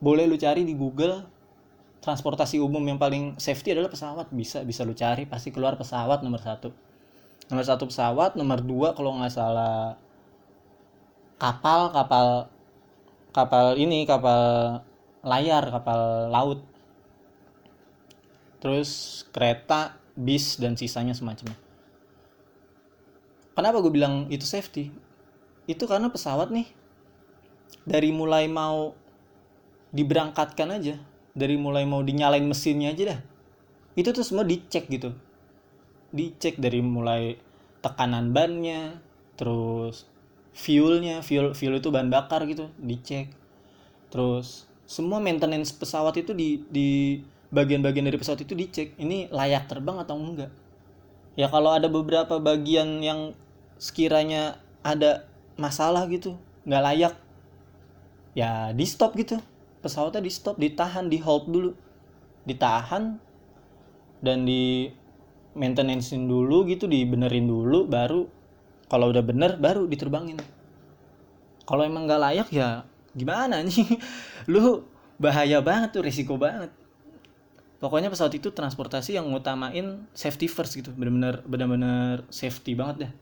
Boleh 0.00 0.24
lu 0.24 0.40
cari 0.40 0.64
di 0.64 0.72
Google 0.72 1.20
transportasi 2.00 2.56
umum 2.62 2.80
yang 2.88 2.96
paling 2.96 3.36
safety 3.36 3.76
adalah 3.76 3.92
pesawat. 3.92 4.32
Bisa 4.32 4.64
bisa 4.64 4.88
lu 4.88 4.96
cari 4.96 5.28
pasti 5.28 5.52
keluar 5.52 5.76
pesawat 5.76 6.24
nomor 6.24 6.40
satu. 6.40 6.72
Nomor 7.52 7.64
satu 7.68 7.84
pesawat 7.92 8.40
nomor 8.40 8.64
dua 8.64 8.96
kalau 8.96 9.20
nggak 9.20 9.32
salah 9.32 10.00
kapal 11.36 11.92
kapal 11.92 12.48
kapal 13.36 13.76
ini 13.76 14.08
kapal 14.08 14.80
layar 15.20 15.68
kapal 15.68 16.32
laut. 16.32 16.64
Terus 18.64 19.22
kereta 19.28 20.00
bis 20.16 20.56
dan 20.56 20.80
sisanya 20.80 21.12
semacamnya 21.12 21.65
kenapa 23.56 23.80
gue 23.80 23.90
bilang 23.90 24.28
itu 24.28 24.44
safety? 24.44 24.92
Itu 25.66 25.88
karena 25.88 26.12
pesawat 26.12 26.52
nih 26.52 26.68
dari 27.82 28.14
mulai 28.14 28.46
mau 28.46 28.94
diberangkatkan 29.90 30.76
aja 30.76 31.00
dari 31.36 31.60
mulai 31.60 31.84
mau 31.84 32.00
dinyalain 32.00 32.44
mesinnya 32.44 32.96
aja 32.96 33.16
dah. 33.16 33.20
Itu 33.92 34.16
tuh 34.16 34.24
semua 34.24 34.44
dicek 34.44 34.88
gitu. 34.88 35.12
Dicek 36.12 36.56
dari 36.56 36.80
mulai 36.80 37.36
tekanan 37.84 38.32
bannya 38.32 38.98
terus 39.36 40.08
fuelnya 40.56 41.20
fuel 41.20 41.52
fuel 41.52 41.76
itu 41.76 41.92
bahan 41.92 42.08
bakar 42.08 42.48
gitu 42.48 42.72
dicek. 42.80 43.28
Terus 44.08 44.64
semua 44.88 45.20
maintenance 45.20 45.76
pesawat 45.76 46.16
itu 46.16 46.32
di 46.32 46.64
di 46.72 47.20
bagian-bagian 47.52 48.08
dari 48.08 48.16
pesawat 48.16 48.48
itu 48.48 48.56
dicek 48.56 48.96
ini 48.96 49.28
layak 49.28 49.68
terbang 49.68 50.00
atau 50.00 50.16
enggak. 50.16 50.52
Ya 51.36 51.52
kalau 51.52 51.76
ada 51.76 51.92
beberapa 51.92 52.40
bagian 52.40 53.04
yang 53.04 53.36
sekiranya 53.76 54.56
ada 54.80 55.28
masalah 55.56 56.04
gitu 56.08 56.36
nggak 56.66 56.82
layak 56.82 57.14
ya 58.36 58.74
di 58.76 58.84
stop 58.84 59.16
gitu. 59.16 59.40
Pesawatnya 59.80 60.20
di 60.20 60.32
stop 60.34 60.58
ditahan 60.58 61.08
di 61.08 61.22
hold 61.22 61.48
dulu. 61.48 61.70
Ditahan 62.44 63.16
dan 64.20 64.44
di 64.44 64.90
maintenancein 65.56 66.28
dulu 66.28 66.68
gitu 66.68 66.84
dibenerin 66.84 67.48
dulu 67.48 67.88
baru 67.88 68.28
kalau 68.92 69.08
udah 69.08 69.24
bener 69.24 69.56
baru 69.56 69.88
diterbangin. 69.88 70.36
Kalau 71.66 71.82
emang 71.82 72.04
nggak 72.06 72.20
layak 72.20 72.48
ya 72.52 72.84
gimana 73.16 73.64
nih? 73.64 73.96
Lu 74.52 74.84
bahaya 75.16 75.64
banget 75.64 75.96
tuh 75.96 76.04
risiko 76.04 76.36
banget. 76.36 76.70
Pokoknya 77.76 78.08
pesawat 78.08 78.32
itu 78.36 78.52
transportasi 78.52 79.16
yang 79.16 79.28
ngutamain 79.32 80.06
safety 80.12 80.46
first 80.46 80.76
gitu. 80.76 80.92
Bener-bener 80.94 81.42
bener-bener 81.44 82.24
safety 82.30 82.76
banget 82.76 82.96
deh 83.08 83.12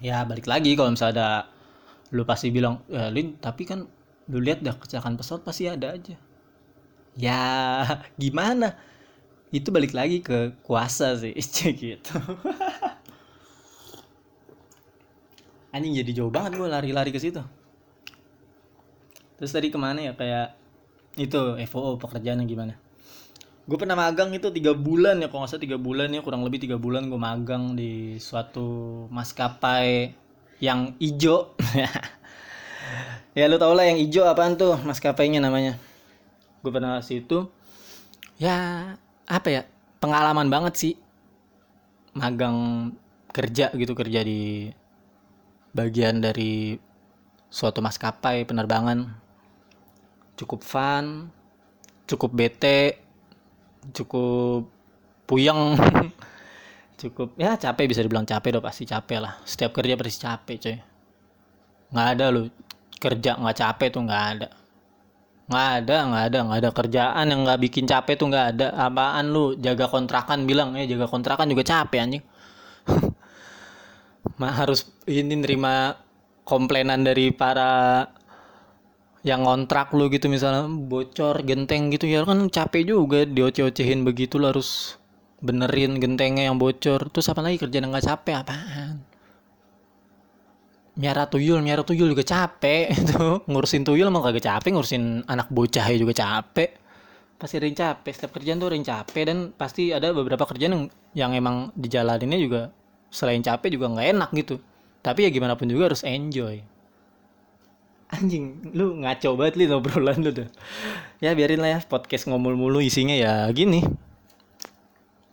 ya 0.00 0.24
balik 0.28 0.46
lagi 0.46 0.76
kalau 0.76 0.92
misalnya 0.92 1.14
ada 1.14 1.28
lu 2.14 2.22
pasti 2.22 2.54
bilang 2.54 2.86
ya 2.86 3.10
Lin 3.10 3.34
tapi 3.40 3.66
kan 3.66 3.88
lu 4.26 4.42
lihat 4.42 4.62
dah 4.62 4.74
kecelakaan 4.74 5.16
pesawat 5.18 5.42
pasti 5.46 5.70
ada 5.70 5.94
aja. 5.94 6.16
Ya 7.16 7.42
gimana? 8.22 8.76
Itu 9.54 9.70
balik 9.70 9.94
lagi 9.94 10.20
ke 10.22 10.52
kuasa 10.62 11.16
sih 11.18 11.34
gitu. 11.82 12.16
Anjing 15.74 15.92
jadi 15.92 16.22
jauh 16.22 16.32
banget 16.32 16.56
gue 16.56 16.68
lari-lari 16.68 17.12
ke 17.12 17.20
situ. 17.20 17.42
Terus 19.36 19.52
tadi 19.52 19.68
ke 19.68 19.76
mana 19.76 20.00
ya? 20.00 20.12
Kayak 20.16 20.56
itu 21.16 21.40
FOO 21.68 22.00
pekerjaannya 22.00 22.48
gimana 22.48 22.85
gue 23.66 23.76
pernah 23.78 23.98
magang 23.98 24.30
itu 24.30 24.46
tiga 24.54 24.78
bulan 24.78 25.18
ya 25.18 25.26
kalau 25.26 25.42
nggak 25.42 25.50
salah 25.50 25.64
tiga 25.66 25.78
bulan 25.78 26.14
ya 26.14 26.22
kurang 26.22 26.46
lebih 26.46 26.62
tiga 26.62 26.78
bulan 26.78 27.10
gue 27.10 27.18
magang 27.18 27.74
di 27.74 28.14
suatu 28.22 29.04
maskapai 29.10 30.14
yang 30.62 30.94
ijo. 31.02 31.52
Ya 33.36 33.52
lu 33.52 33.60
tau 33.60 33.76
lah 33.76 33.84
yang 33.84 34.00
ijo 34.00 34.24
apaan 34.24 34.56
tuh 34.56 34.80
maskapainya 34.80 35.44
namanya? 35.44 35.76
Gue 36.64 36.72
pernah 36.72 37.04
situ. 37.04 37.52
Ya 38.40 38.96
apa 39.28 39.48
ya 39.52 39.62
pengalaman 40.00 40.48
banget 40.48 40.74
sih. 40.80 40.94
Magang 42.16 42.88
kerja 43.36 43.76
gitu 43.76 43.92
kerja 43.92 44.24
di 44.24 44.72
bagian 45.76 46.24
dari 46.24 46.80
suatu 47.52 47.84
maskapai 47.84 48.48
penerbangan. 48.48 49.04
Cukup 50.40 50.64
fun 50.64 51.28
cukup 52.06 52.30
bete 52.32 53.02
cukup 53.92 54.70
puyeng. 55.26 55.76
Cukup 56.96 57.36
ya 57.36 57.60
capek 57.60 57.92
bisa 57.92 58.00
dibilang 58.00 58.24
capek 58.24 58.56
dong 58.56 58.64
pasti 58.64 58.88
capek 58.88 59.20
lah. 59.20 59.36
Setiap 59.44 59.76
kerja 59.76 60.00
pasti 60.00 60.16
capek 60.16 60.56
coy. 60.56 60.76
Nggak 61.92 62.08
ada 62.16 62.24
lu 62.32 62.48
kerja 62.96 63.36
nggak 63.36 63.56
capek 63.60 63.88
tuh 63.92 64.02
nggak 64.08 64.24
ada. 64.32 64.48
Nggak 65.46 65.68
ada 65.76 65.96
nggak 66.08 66.24
ada 66.32 66.38
nggak 66.40 66.58
ada 66.64 66.70
kerjaan 66.72 67.24
yang 67.28 67.40
nggak 67.44 67.60
bikin 67.68 67.84
capek 67.84 68.16
tuh 68.16 68.32
nggak 68.32 68.46
ada. 68.56 68.66
Apaan 68.80 69.28
lu 69.28 69.52
jaga 69.60 69.92
kontrakan 69.92 70.48
bilang 70.48 70.72
ya 70.72 70.88
jaga 70.88 71.04
kontrakan 71.04 71.52
juga 71.52 71.68
capek 71.68 72.00
anjing. 72.00 72.24
Mah 74.40 74.52
harus 74.56 74.88
ini 75.04 75.36
nerima 75.36 76.00
komplainan 76.48 77.04
dari 77.04 77.28
para 77.28 78.08
yang 79.26 79.42
ngontrak 79.42 79.90
lu 79.90 80.06
gitu 80.06 80.30
misalnya 80.30 80.70
bocor 80.70 81.42
genteng 81.42 81.90
gitu 81.90 82.06
ya 82.06 82.22
kan 82.22 82.46
capek 82.46 82.94
juga 82.94 83.26
dioceh-ocehin 83.26 84.06
begitu 84.06 84.38
lu 84.38 84.54
harus 84.54 84.94
benerin 85.42 85.98
gentengnya 85.98 86.46
yang 86.46 86.56
bocor. 86.56 87.10
Terus 87.10 87.26
apa 87.28 87.42
lagi 87.42 87.58
kerjaan 87.58 87.90
nggak 87.90 88.06
capek? 88.06 88.34
Apaan? 88.38 89.02
Miara 90.96 91.28
tuyul 91.28 91.60
miara 91.60 91.82
tuyul 91.82 92.14
juga 92.14 92.22
capek. 92.22 92.94
Itu 93.02 93.42
ngurusin 93.50 93.82
tuyul 93.82 94.06
emang 94.06 94.22
kagak 94.24 94.46
capek 94.46 94.70
ngurusin 94.78 95.26
anak 95.26 95.50
bocah 95.50 95.86
juga 95.98 96.14
capek. 96.14 96.70
Pasti 97.36 97.60
yang 97.60 97.76
capek 97.76 98.12
setiap 98.14 98.30
kerjaan 98.38 98.62
tuh 98.62 98.72
yang 98.72 98.86
capek. 98.86 99.22
Dan 99.26 99.38
pasti 99.58 99.90
ada 99.90 100.14
beberapa 100.14 100.46
kerjaan 100.46 100.72
yang 100.72 100.84
yang 101.18 101.30
emang 101.34 101.74
dijalaninnya 101.74 102.38
juga 102.38 102.60
selain 103.10 103.42
capek 103.42 103.74
juga 103.74 103.90
nggak 103.90 104.06
enak 104.14 104.30
gitu. 104.38 104.62
Tapi 105.02 105.26
ya 105.26 105.30
gimana 105.34 105.58
pun 105.58 105.66
juga 105.66 105.90
harus 105.90 106.06
enjoy 106.06 106.75
anjing 108.10 108.70
lu 108.70 109.02
ngaco 109.02 109.34
banget 109.34 109.54
li 109.58 109.64
obrolan 109.66 110.22
lu 110.22 110.30
tuh. 110.30 110.48
Ya 111.18 111.34
biarin 111.34 111.58
lah 111.58 111.70
ya 111.76 111.78
podcast 111.82 112.30
ngomul 112.30 112.54
mulu 112.54 112.78
isinya 112.78 113.14
ya 113.16 113.46
gini. 113.50 113.82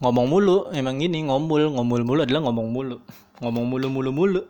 Ngomong 0.01 0.27
mulu 0.27 0.57
emang 0.73 0.99
gini 0.99 1.23
ngomul 1.23 1.71
ngomul 1.71 2.01
mulu 2.03 2.19
adalah 2.25 2.41
ngomong 2.43 2.67
mulu. 2.73 2.97
Ngomong 3.39 3.65
mulu 3.69 3.87
mulu 3.87 4.11
mulu. 4.11 4.41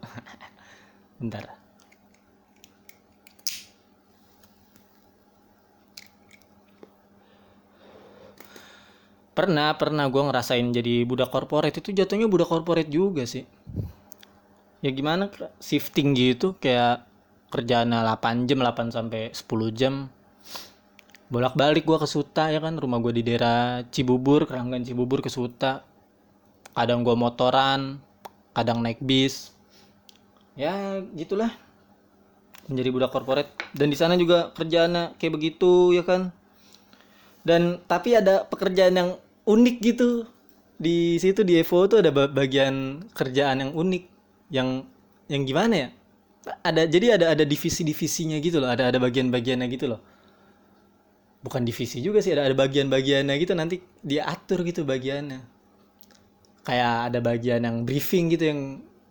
Bentar. 1.19 1.63
Pernah 9.33 9.73
pernah 9.81 10.05
gue 10.13 10.21
ngerasain 10.21 10.69
jadi 10.69 11.09
budak 11.09 11.33
korporat. 11.33 11.73
Itu 11.73 11.89
jatuhnya 11.89 12.29
budak 12.29 12.53
korporat 12.53 12.85
juga 12.85 13.25
sih. 13.25 13.49
Ya 14.85 14.93
gimana 14.93 15.33
shifting 15.57 16.13
gitu 16.13 16.53
kayak 16.61 17.12
kerjaan 17.53 17.93
8 17.93 18.49
jam 18.49 18.65
8 18.65 18.89
sampai 18.89 19.29
10 19.29 19.45
jam. 19.77 20.09
Bolak-balik 21.29 21.85
gue 21.85 21.97
ke 22.01 22.09
Suta 22.09 22.49
ya 22.49 22.57
kan? 22.57 22.73
Rumah 22.81 22.97
gue 22.97 23.21
di 23.21 23.23
daerah 23.25 23.85
Cibubur 23.93 24.49
keranggan 24.49 24.81
Cibubur 24.81 25.21
ke 25.21 25.29
Suta. 25.29 25.85
Kadang 26.73 27.05
gue 27.05 27.13
motoran 27.13 28.01
kadang 28.57 28.81
naik 28.81 28.97
bis. 29.05 29.53
Ya 30.57 31.01
gitulah. 31.13 31.53
Menjadi 32.65 32.89
budak 32.89 33.13
korporat. 33.13 33.49
Dan 33.77 33.93
di 33.93 33.97
sana 33.97 34.17
juga 34.17 34.49
kerjaannya 34.57 35.21
kayak 35.21 35.33
begitu 35.37 35.93
ya 35.93 36.01
kan? 36.01 36.33
Dan 37.45 37.77
tapi 37.85 38.17
ada 38.17 38.49
pekerjaan 38.49 38.97
yang 38.97 39.09
unik 39.45 39.75
gitu. 39.85 40.25
Di 40.81 41.21
situ 41.21 41.45
di 41.45 41.61
Evo 41.61 41.85
tuh 41.85 42.01
ada 42.01 42.09
bagian 42.09 43.05
kerjaan 43.13 43.61
yang 43.61 43.71
unik. 43.77 44.03
Yang 44.53 44.69
yang 45.29 45.43
gimana 45.49 45.73
ya 45.73 45.89
ada 46.43 46.83
jadi 46.83 47.15
ada 47.15 47.31
ada 47.31 47.43
divisi-divisinya 47.47 48.37
gitu 48.43 48.59
loh. 48.59 48.69
Ada 48.71 48.91
ada 48.91 48.99
bagian-bagiannya 48.99 49.67
gitu 49.71 49.95
loh. 49.95 50.01
Bukan 51.43 51.67
divisi 51.67 51.99
juga 51.99 52.23
sih 52.23 52.31
ada 52.35 52.47
ada 52.47 52.55
bagian-bagiannya 52.55 53.35
gitu. 53.39 53.53
Nanti 53.55 53.83
dia 54.03 54.27
atur 54.27 54.63
gitu 54.67 54.83
bagiannya. 54.83 55.43
Kayak 56.63 57.11
ada 57.11 57.19
bagian 57.19 57.61
yang 57.67 57.77
briefing 57.83 58.31
gitu 58.31 58.43
yang 58.47 58.61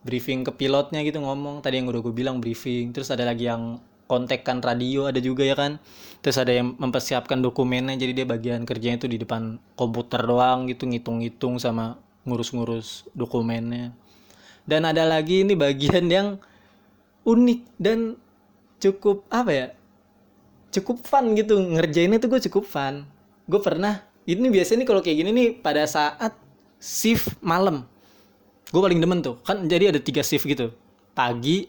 briefing 0.05 0.45
ke 0.45 0.53
pilotnya 0.57 1.05
gitu 1.05 1.21
ngomong. 1.21 1.61
Tadi 1.61 1.81
yang 1.81 1.89
udah 1.89 2.01
gue 2.01 2.15
bilang 2.15 2.41
briefing. 2.41 2.93
Terus 2.93 3.13
ada 3.13 3.29
lagi 3.29 3.49
yang 3.49 3.81
kontekkan 4.09 4.61
radio 4.61 5.09
ada 5.09 5.21
juga 5.21 5.45
ya 5.45 5.57
kan. 5.57 5.81
Terus 6.21 6.37
ada 6.37 6.53
yang 6.53 6.77
mempersiapkan 6.77 7.41
dokumennya 7.41 7.97
jadi 7.97 8.13
dia 8.13 8.27
bagian 8.29 8.69
kerjanya 8.69 9.01
itu 9.01 9.09
di 9.09 9.19
depan 9.21 9.57
komputer 9.77 10.21
doang 10.25 10.69
gitu 10.69 10.85
ngitung-ngitung 10.85 11.57
sama 11.57 11.97
ngurus-ngurus 12.29 13.09
dokumennya. 13.17 13.97
Dan 14.63 14.87
ada 14.87 15.03
lagi 15.09 15.43
ini 15.43 15.59
bagian 15.59 16.07
yang 16.07 16.39
unik 17.23 17.61
dan 17.79 18.19
cukup 18.83 19.23
apa 19.31 19.51
ya 19.51 19.67
cukup 20.73 21.05
fun 21.05 21.37
gitu. 21.37 21.61
Ngerjainnya 21.61 22.19
tuh 22.19 22.33
gue 22.33 22.41
cukup 22.49 22.65
fun. 22.65 23.05
Gue 23.47 23.61
pernah 23.61 24.03
ini 24.25 24.49
biasanya 24.49 24.83
nih 24.83 24.89
kalau 24.89 25.01
kayak 25.05 25.17
gini 25.21 25.31
nih 25.31 25.49
pada 25.61 25.85
saat 25.85 26.35
shift 26.81 27.37
malam 27.45 27.87
gue 28.73 28.81
paling 28.81 28.99
demen 28.99 29.21
tuh. 29.21 29.37
Kan 29.45 29.69
jadi 29.69 29.93
ada 29.93 30.01
tiga 30.01 30.25
shift 30.25 30.49
gitu. 30.49 30.73
Pagi 31.13 31.69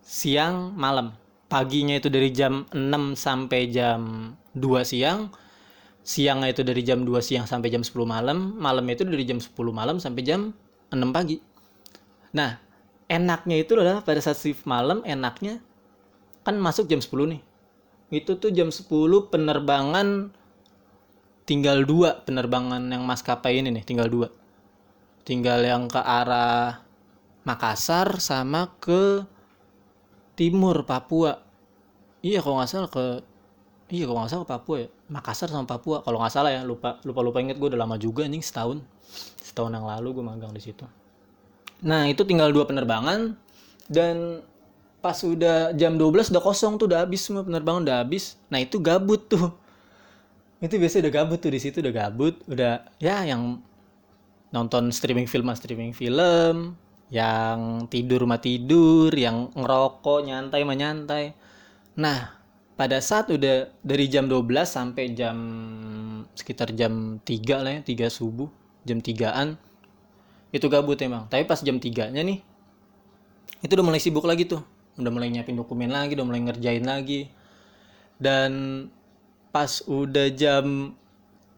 siang 0.00 0.72
malam. 0.72 1.12
Paginya 1.46 1.94
itu 1.94 2.10
dari 2.10 2.34
jam 2.34 2.66
6 2.74 3.14
sampai 3.14 3.70
jam 3.70 4.34
2 4.58 4.82
siang 4.82 5.30
siangnya 6.06 6.50
itu 6.54 6.62
dari 6.66 6.82
jam 6.82 7.06
2 7.06 7.22
siang 7.22 7.46
sampai 7.46 7.70
jam 7.70 7.86
10 7.86 7.94
malam 8.02 8.58
malamnya 8.58 8.98
itu 8.98 9.06
dari 9.06 9.22
jam 9.22 9.38
10 9.38 9.54
malam 9.70 10.02
sampai 10.02 10.22
jam 10.26 10.50
6 10.90 10.98
pagi. 11.14 11.38
Nah 12.34 12.65
enaknya 13.06 13.56
itu 13.62 13.78
adalah 13.78 14.02
pada 14.02 14.18
saat 14.18 14.38
shift 14.38 14.66
malam 14.66 15.02
enaknya 15.06 15.62
kan 16.42 16.58
masuk 16.58 16.86
jam 16.86 17.02
10 17.02 17.10
nih. 17.34 17.42
Itu 18.14 18.38
tuh 18.38 18.54
jam 18.54 18.70
10 18.70 18.86
penerbangan 19.30 20.30
tinggal 21.46 21.86
dua 21.86 22.26
penerbangan 22.26 22.82
yang 22.90 23.06
maskapai 23.06 23.62
ini 23.62 23.70
nih 23.70 23.84
tinggal 23.86 24.10
dua. 24.10 24.28
Tinggal 25.26 25.62
yang 25.62 25.86
ke 25.90 25.98
arah 25.98 26.82
Makassar 27.46 28.18
sama 28.18 28.74
ke 28.82 29.22
timur 30.34 30.82
Papua. 30.82 31.38
Iya 32.22 32.42
kalau 32.42 32.58
nggak 32.58 32.70
salah 32.70 32.90
ke 32.90 33.22
iya 33.94 34.02
kalau 34.10 34.22
nggak 34.22 34.30
salah 34.34 34.42
ke 34.46 34.50
Papua 34.50 34.76
ya. 34.82 34.88
Makassar 35.06 35.46
sama 35.50 35.66
Papua 35.66 36.02
kalau 36.02 36.18
nggak 36.18 36.34
salah 36.34 36.50
ya 36.50 36.66
lupa 36.66 36.98
lupa 37.06 37.22
lupa 37.22 37.38
inget 37.38 37.58
gue 37.58 37.70
udah 37.70 37.78
lama 37.78 37.94
juga 37.98 38.26
nih 38.26 38.42
setahun. 38.42 38.82
Setahun 39.38 39.70
yang 39.70 39.86
lalu 39.86 40.18
gue 40.18 40.24
magang 40.26 40.50
di 40.50 40.62
situ 40.62 41.05
nah 41.84 42.08
itu 42.08 42.24
tinggal 42.24 42.52
dua 42.52 42.64
penerbangan 42.64 43.36
dan 43.90 44.42
pas 45.06 45.22
udah 45.22 45.70
jam 45.78 45.94
12 45.94 46.34
udah 46.34 46.42
kosong 46.42 46.82
tuh 46.82 46.90
udah 46.90 47.06
habis 47.06 47.22
semua 47.22 47.46
penerbangan 47.46 47.86
udah 47.86 47.96
habis. 48.02 48.34
Nah 48.50 48.58
itu 48.58 48.82
gabut 48.82 49.30
tuh. 49.30 49.54
Itu 50.66 50.82
biasanya 50.82 51.06
udah 51.06 51.14
gabut 51.14 51.38
tuh 51.38 51.52
di 51.52 51.60
situ 51.62 51.78
udah 51.84 51.94
gabut 51.94 52.34
udah 52.48 52.82
ya 52.96 53.22
yang 53.28 53.60
nonton 54.50 54.88
streaming 54.88 55.28
film 55.28 55.52
streaming 55.52 55.92
film 55.92 56.74
yang 57.12 57.86
tidur 57.86 58.24
mah 58.26 58.40
tidur 58.40 59.12
yang 59.14 59.52
ngerokok 59.54 60.26
nyantai 60.26 60.60
mah 60.66 60.74
nyantai. 60.74 61.24
Nah 62.00 62.34
pada 62.74 62.98
saat 62.98 63.30
udah 63.30 63.70
dari 63.84 64.10
jam 64.10 64.26
12 64.26 64.42
sampai 64.66 65.14
jam 65.14 65.36
sekitar 66.34 66.74
jam 66.74 67.22
3 67.22 67.62
lah 67.62 67.72
ya 67.78 67.80
3 67.84 68.10
subuh 68.10 68.50
jam 68.82 68.98
3an 68.98 69.60
itu 70.54 70.66
gabut 70.70 70.98
emang. 71.02 71.26
Tapi 71.26 71.46
pas 71.46 71.58
jam 71.62 71.78
3 71.78 72.14
nya 72.14 72.22
nih 72.22 72.38
itu 73.64 73.72
udah 73.72 73.86
mulai 73.86 74.00
sibuk 74.02 74.26
lagi 74.26 74.46
tuh. 74.46 74.62
Udah 74.96 75.12
mulai 75.12 75.28
nyiapin 75.28 75.56
dokumen 75.56 75.92
lagi 75.92 76.16
udah 76.16 76.26
mulai 76.26 76.40
ngerjain 76.44 76.84
lagi. 76.84 77.28
Dan 78.16 78.52
pas 79.52 79.84
udah 79.88 80.28
jam 80.32 80.92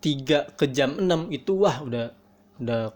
3 0.00 0.54
ke 0.54 0.66
jam 0.70 0.94
6 0.98 1.34
itu 1.34 1.52
wah 1.58 1.82
udah 1.82 2.14
udah 2.58 2.94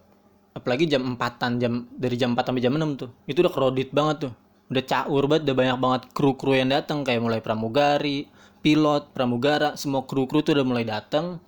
apalagi 0.53 0.85
jam 0.87 1.17
4-an 1.17 1.53
jam 1.59 1.73
dari 1.91 2.15
jam 2.15 2.35
4 2.37 2.45
sampai 2.47 2.63
jam 2.63 2.75
6 2.77 3.01
tuh 3.01 3.11
itu 3.27 3.39
udah 3.43 3.53
kredit 3.53 3.91
banget 3.91 4.17
tuh. 4.29 4.33
Udah 4.73 4.85
caur 4.89 5.23
banget 5.29 5.43
udah 5.51 5.57
banyak 5.59 5.79
banget 5.79 6.03
kru-kru 6.17 6.57
yang 6.57 6.71
datang 6.73 7.05
kayak 7.05 7.21
mulai 7.21 7.41
pramugari 7.45 8.31
pilot 8.63 9.11
pramugara 9.11 9.75
semua 9.75 10.07
kru-kru 10.07 10.41
tuh 10.41 10.55
udah 10.57 10.67
mulai 10.67 10.87
datang 10.87 11.43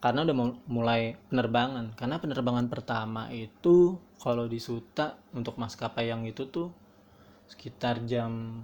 karena 0.00 0.28
udah 0.28 0.36
mulai 0.68 1.16
penerbangan. 1.32 1.96
Karena 1.96 2.20
penerbangan 2.20 2.66
pertama 2.68 3.32
itu 3.32 3.96
kalau 4.20 4.44
di 4.44 4.60
Suta 4.60 5.16
untuk 5.32 5.56
maskapai 5.56 6.12
yang 6.12 6.24
itu 6.28 6.48
tuh 6.48 6.68
sekitar 7.46 8.02
jam 8.04 8.62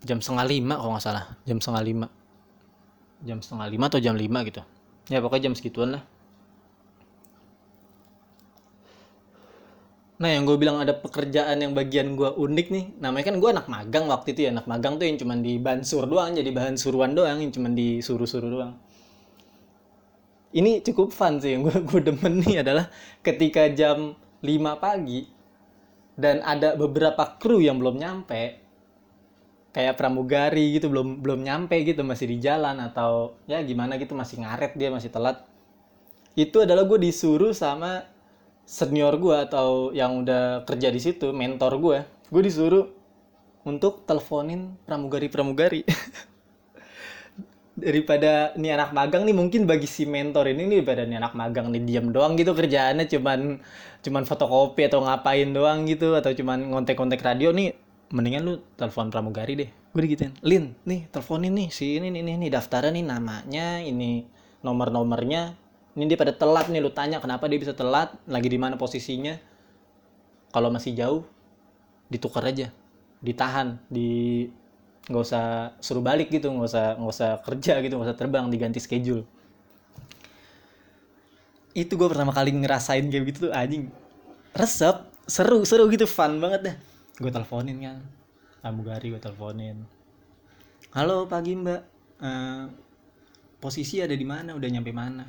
jam 0.00 0.18
setengah 0.22 0.46
lima 0.48 0.74
kalau 0.80 0.96
nggak 0.96 1.04
salah. 1.04 1.24
Jam 1.44 1.60
setengah 1.60 1.84
lima. 1.84 2.06
Jam 3.20 3.38
setengah 3.44 3.68
lima 3.68 3.84
atau 3.92 4.00
jam 4.00 4.16
lima 4.16 4.40
gitu. 4.48 4.64
Ya 5.12 5.20
pokoknya 5.20 5.52
jam 5.52 5.54
segituan 5.58 6.00
lah. 6.00 6.04
Nah 10.20 10.28
yang 10.28 10.44
gue 10.44 10.52
bilang 10.60 10.76
ada 10.76 10.92
pekerjaan 10.92 11.64
yang 11.64 11.72
bagian 11.72 12.12
gue 12.12 12.28
unik 12.28 12.66
nih 12.68 12.84
namanya 13.00 13.32
kan 13.32 13.36
gue 13.40 13.50
anak 13.56 13.66
magang 13.72 14.04
waktu 14.08 14.36
itu 14.36 14.48
ya. 14.48 14.50
Anak 14.52 14.68
magang 14.68 14.96
tuh 14.96 15.08
yang 15.08 15.16
cuma 15.20 15.36
di 15.36 15.56
bansur 15.60 16.08
doang 16.08 16.36
jadi 16.36 16.48
bahan 16.52 16.76
suruhan 16.76 17.12
doang 17.12 17.40
yang 17.40 17.52
cuma 17.52 17.72
disuruh-suruh 17.72 18.48
doang 18.52 18.76
ini 20.54 20.82
cukup 20.82 21.14
fun 21.14 21.38
sih. 21.38 21.52
Yang 21.56 21.62
gue 21.68 21.76
gue 21.86 22.00
demen 22.12 22.42
nih 22.42 22.62
adalah 22.64 22.88
ketika 23.22 23.68
jam 23.70 24.14
5 24.40 24.82
pagi 24.82 25.28
dan 26.20 26.44
ada 26.44 26.76
beberapa 26.76 27.36
kru 27.40 27.64
yang 27.64 27.80
belum 27.80 27.96
nyampe. 27.96 28.60
Kayak 29.70 29.96
pramugari 30.02 30.74
gitu 30.74 30.90
belum 30.90 31.22
belum 31.22 31.46
nyampe 31.46 31.78
gitu 31.86 32.02
masih 32.02 32.26
di 32.26 32.42
jalan 32.42 32.82
atau 32.82 33.38
ya 33.46 33.62
gimana 33.62 33.96
gitu 33.96 34.18
masih 34.18 34.42
ngaret 34.42 34.74
dia 34.74 34.90
masih 34.90 35.14
telat. 35.14 35.46
Itu 36.34 36.66
adalah 36.66 36.84
gue 36.90 36.98
disuruh 36.98 37.54
sama 37.54 38.10
senior 38.70 39.18
gue 39.18 39.34
atau 39.50 39.90
yang 39.90 40.22
udah 40.22 40.62
kerja 40.62 40.94
di 40.94 41.02
situ 41.02 41.34
mentor 41.34 41.82
gue 41.82 41.98
gue 42.30 42.42
disuruh 42.46 42.86
untuk 43.66 44.06
teleponin 44.06 44.78
pramugari 44.86 45.26
pramugari 45.26 45.82
daripada 47.78 48.52
nih 48.58 48.74
anak 48.74 48.90
magang 48.90 49.22
nih 49.22 49.36
mungkin 49.36 49.64
bagi 49.64 49.86
si 49.86 50.04
mentor 50.04 50.50
ini 50.50 50.66
nih 50.66 50.76
daripada 50.82 51.02
nih 51.06 51.16
anak 51.22 51.34
magang 51.38 51.70
nih 51.70 51.82
diam 51.86 52.10
doang 52.10 52.34
gitu 52.34 52.52
kerjaannya 52.52 53.06
cuman 53.06 53.62
cuman 54.02 54.22
fotokopi 54.26 54.90
atau 54.90 55.00
ngapain 55.06 55.48
doang 55.54 55.86
gitu 55.86 56.18
atau 56.18 56.34
cuman 56.34 56.72
ngontek-ngontek 56.74 57.22
radio 57.22 57.54
nih 57.54 57.72
mendingan 58.10 58.42
lu 58.42 58.54
telepon 58.74 59.08
pramugari 59.08 59.54
deh. 59.54 59.70
Gue 59.94 60.02
digituin. 60.06 60.34
Lin 60.42 60.74
nih 60.82 61.06
teleponin 61.10 61.54
nih 61.54 61.68
si 61.70 61.98
ini 61.98 62.10
nih 62.10 62.22
nih 62.22 62.50
daftarnya 62.50 62.90
nih 62.94 63.04
namanya 63.06 63.66
ini 63.82 64.26
nomor-nomornya 64.66 65.54
ini 65.94 66.04
dia 66.06 66.18
pada 66.18 66.34
telat 66.34 66.70
nih 66.70 66.82
lu 66.82 66.90
tanya 66.90 67.18
kenapa 67.22 67.46
dia 67.46 67.58
bisa 67.58 67.74
telat 67.74 68.14
lagi 68.26 68.50
di 68.50 68.58
mana 68.58 68.74
posisinya. 68.74 69.38
Kalau 70.50 70.74
masih 70.74 70.98
jauh 70.98 71.22
ditukar 72.10 72.42
aja 72.50 72.74
ditahan 73.22 73.78
di 73.86 74.48
nggak 75.08 75.22
usah 75.24 75.72
suruh 75.80 76.04
balik 76.04 76.28
gitu 76.28 76.52
nggak 76.52 76.68
usah 76.68 76.86
nggak 77.00 77.12
usah 77.14 77.30
kerja 77.40 77.72
gitu 77.80 77.96
nggak 77.96 78.08
usah 78.12 78.18
terbang 78.18 78.44
diganti 78.52 78.82
schedule. 78.82 79.24
Itu 81.72 81.94
gue 81.94 82.08
pertama 82.10 82.34
kali 82.34 82.50
ngerasain 82.52 83.06
kayak 83.08 83.24
gitu 83.30 83.38
tuh 83.48 83.52
anjing. 83.54 83.88
Resep 84.52 85.06
seru 85.30 85.62
seru 85.62 85.86
gitu 85.86 86.10
fun 86.10 86.42
banget 86.42 86.60
deh 86.66 86.76
gue 87.20 87.28
teleponin 87.28 87.76
kan. 87.84 87.98
Pramugari 88.64 89.12
gue 89.12 89.20
teleponin. 89.20 89.76
Halo 90.96 91.28
pagi 91.28 91.52
mbak. 91.52 91.82
Uh, 92.20 92.72
posisi 93.60 94.00
ada 94.00 94.16
di 94.16 94.24
mana? 94.24 94.56
Udah 94.56 94.68
nyampe 94.72 94.88
mana? 94.90 95.28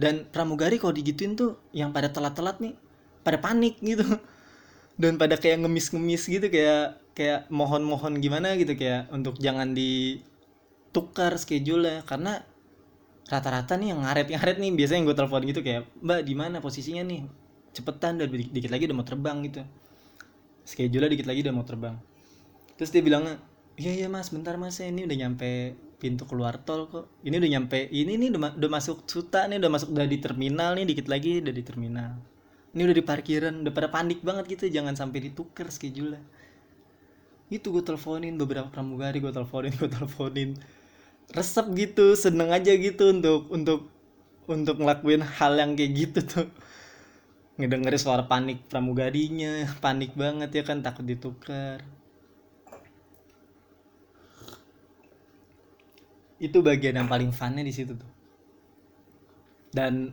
Dan 0.00 0.24
pramugari 0.24 0.80
kalau 0.80 0.96
digituin 0.96 1.36
tuh 1.36 1.60
yang 1.76 1.92
pada 1.92 2.08
telat-telat 2.08 2.64
nih 2.64 2.74
pada 3.20 3.36
panik 3.38 3.76
gitu. 3.84 4.08
Dan 5.00 5.20
pada 5.20 5.36
kayak 5.36 5.60
ngemis-ngemis 5.64 6.24
gitu 6.32 6.48
kayak 6.48 6.96
kayak 7.12 7.52
mohon-mohon 7.52 8.18
gimana 8.24 8.56
gitu 8.56 8.72
kayak 8.72 9.12
untuk 9.12 9.36
jangan 9.36 9.76
ditukar 9.76 11.36
schedule 11.36 11.84
ya 11.84 11.98
karena 12.08 12.40
rata-rata 13.28 13.76
nih 13.76 13.96
yang 13.96 14.00
ngaret-ngaret 14.04 14.56
nih 14.60 14.70
biasanya 14.76 14.98
yang 15.00 15.06
gue 15.08 15.16
telepon 15.16 15.42
gitu 15.48 15.60
kayak 15.64 15.82
mbak 16.00 16.20
di 16.24 16.34
mana 16.36 16.56
posisinya 16.60 17.04
nih? 17.04 17.28
Cepetan 17.72 18.20
dan 18.20 18.28
dikit 18.28 18.68
lagi 18.68 18.84
udah 18.84 18.96
mau 18.96 19.06
terbang 19.06 19.38
gitu. 19.48 19.62
Schedule 20.68 21.08
dikit 21.08 21.24
lagi 21.24 21.40
udah 21.40 21.54
mau 21.54 21.64
terbang. 21.64 21.96
Terus 22.76 22.92
dia 22.92 23.00
bilang 23.04 23.24
iya 23.80 23.92
iya 24.04 24.08
mas 24.12 24.28
bentar 24.28 24.60
mas 24.60 24.76
ini 24.84 25.08
udah 25.08 25.16
nyampe 25.16 25.76
pintu 25.96 26.28
keluar 26.28 26.60
tol 26.60 26.88
kok. 26.92 27.08
Ini 27.24 27.40
udah 27.40 27.50
nyampe 27.56 27.88
ini 27.88 28.20
nih 28.20 28.28
udah, 28.36 28.60
udah 28.60 28.70
masuk 28.72 29.08
suta 29.08 29.48
nih 29.48 29.56
udah 29.60 29.70
masuk 29.72 29.88
udah 29.96 30.04
di 30.08 30.18
terminal 30.20 30.76
nih 30.76 30.84
dikit 30.84 31.08
lagi 31.08 31.40
udah 31.40 31.54
di 31.56 31.64
terminal. 31.64 32.12
Ini 32.72 32.80
udah 32.88 32.96
di 32.96 33.04
parkiran 33.04 33.54
udah 33.64 33.72
pada 33.72 33.88
panik 33.88 34.20
banget 34.20 34.44
gitu 34.56 34.68
jangan 34.68 34.92
sampai 34.96 35.32
ditukar 35.32 35.72
schedule 35.72 36.20
itu 37.52 37.68
gue 37.68 37.84
teleponin 37.84 38.34
beberapa 38.40 38.68
pramugari 38.72 39.20
gue 39.20 39.32
teleponin 39.32 39.72
gue 39.80 39.90
teleponin. 39.90 40.50
Resep 41.32 41.66
gitu 41.76 42.16
seneng 42.16 42.52
aja 42.52 42.72
gitu 42.76 43.12
untuk 43.12 43.48
untuk 43.52 43.80
untuk 44.48 44.76
ngelakuin 44.80 45.22
hal 45.24 45.56
yang 45.56 45.72
kayak 45.76 45.92
gitu 45.92 46.20
tuh. 46.24 46.48
Ngedengerin 47.60 48.00
suara 48.00 48.24
panik 48.24 48.64
pramugarinya 48.68 49.68
panik 49.84 50.16
banget 50.16 50.50
ya 50.52 50.62
kan 50.64 50.80
takut 50.80 51.04
ditukar. 51.04 51.84
Itu 56.42 56.58
bagian 56.60 56.98
yang 56.98 57.08
paling 57.08 57.30
funnya 57.30 57.62
di 57.62 57.70
situ 57.70 57.94
tuh. 57.94 58.10
Dan 59.72 60.12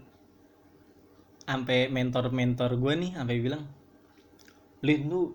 sampai 1.50 1.90
mentor-mentor 1.90 2.78
gue 2.78 2.94
nih 2.94 3.12
sampai 3.18 3.42
bilang 3.42 3.66
Lin 4.86 5.02
lu 5.10 5.34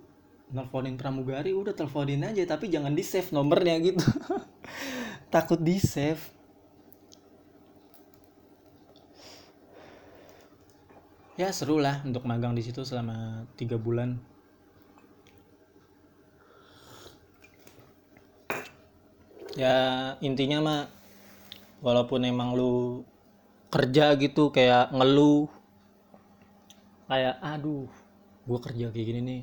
nelfonin 0.53 1.01
pramugari 1.01 1.57
udah 1.57 1.73
teleponin 1.73 2.27
aja 2.27 2.45
tapi 2.45 2.69
jangan 2.69 2.93
di 2.93 3.05
save 3.05 3.31
nomornya 3.33 3.77
gitu. 3.81 4.05
Takut 5.35 5.61
di 5.61 5.81
save 5.81 6.35
ya 11.35 11.51
seru 11.51 11.83
lah 11.83 11.99
untuk 12.07 12.23
magang 12.31 12.55
di 12.55 12.63
situ 12.63 12.87
selama 12.87 13.43
tiga 13.59 13.75
bulan. 13.75 14.19
Ya 19.55 19.75
intinya 20.19 20.59
mah 20.63 20.81
walaupun 21.83 22.27
emang 22.27 22.59
lu 22.59 23.03
kerja 23.71 24.15
gitu 24.19 24.51
kayak 24.55 24.95
ngeluh 24.95 25.51
kayak 27.11 27.37
aduh 27.43 27.87
gua 28.47 28.59
kerja 28.63 28.91
kayak 28.91 29.07
gini 29.07 29.21
nih 29.23 29.43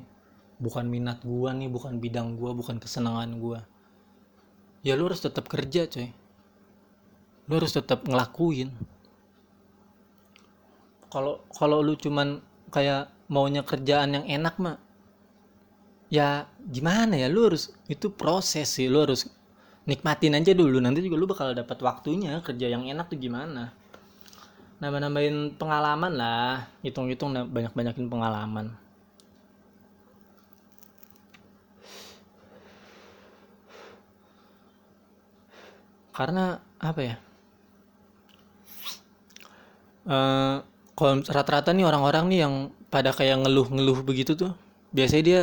bukan 0.62 0.86
minat 0.86 1.18
gua 1.26 1.50
nih 1.50 1.66
bukan 1.66 1.98
bidang 1.98 2.38
gua 2.38 2.54
bukan 2.54 2.78
kesenangan 2.78 3.34
gua. 3.42 3.66
Ya 4.86 4.94
lu 4.94 5.10
harus 5.10 5.18
tetap 5.18 5.50
kerja 5.50 5.90
coy. 5.90 6.14
Lu 7.50 7.58
harus 7.58 7.74
tetap 7.74 8.06
ngelakuin. 8.06 8.70
Kalau 11.10 11.42
kalau 11.50 11.82
lu 11.82 11.98
cuman 11.98 12.38
kayak 12.70 13.10
maunya 13.26 13.66
kerjaan 13.66 14.22
yang 14.22 14.24
enak 14.24 14.54
mah 14.62 14.78
ya 16.06 16.46
gimana 16.70 17.18
ya? 17.18 17.26
Lu 17.26 17.50
harus 17.50 17.74
itu 17.90 18.14
proses 18.14 18.70
sih. 18.70 18.86
Lu 18.86 19.02
harus 19.02 19.26
nikmatin 19.82 20.38
aja 20.38 20.54
dulu. 20.54 20.78
Nanti 20.78 21.02
juga 21.02 21.18
lu 21.18 21.26
bakal 21.26 21.58
dapat 21.58 21.78
waktunya. 21.82 22.38
Kerja 22.38 22.70
yang 22.70 22.86
enak 22.86 23.10
tuh 23.10 23.18
gimana? 23.18 23.74
Nambah-nambahin 24.78 25.58
pengalaman 25.58 26.14
lah. 26.14 26.70
Hitung-hitung 26.86 27.34
banyak-banyakin 27.50 28.06
pengalaman 28.06 28.81
karena 36.12 36.60
apa 36.78 37.00
ya? 37.00 37.16
Uh, 40.02 40.60
rata-rata 41.30 41.72
nih 41.72 41.86
orang-orang 41.88 42.24
nih 42.28 42.40
yang 42.44 42.54
pada 42.92 43.10
kayak 43.16 43.46
ngeluh-ngeluh 43.46 44.04
begitu 44.04 44.34
tuh 44.36 44.52
biasanya 44.92 45.24
dia 45.24 45.40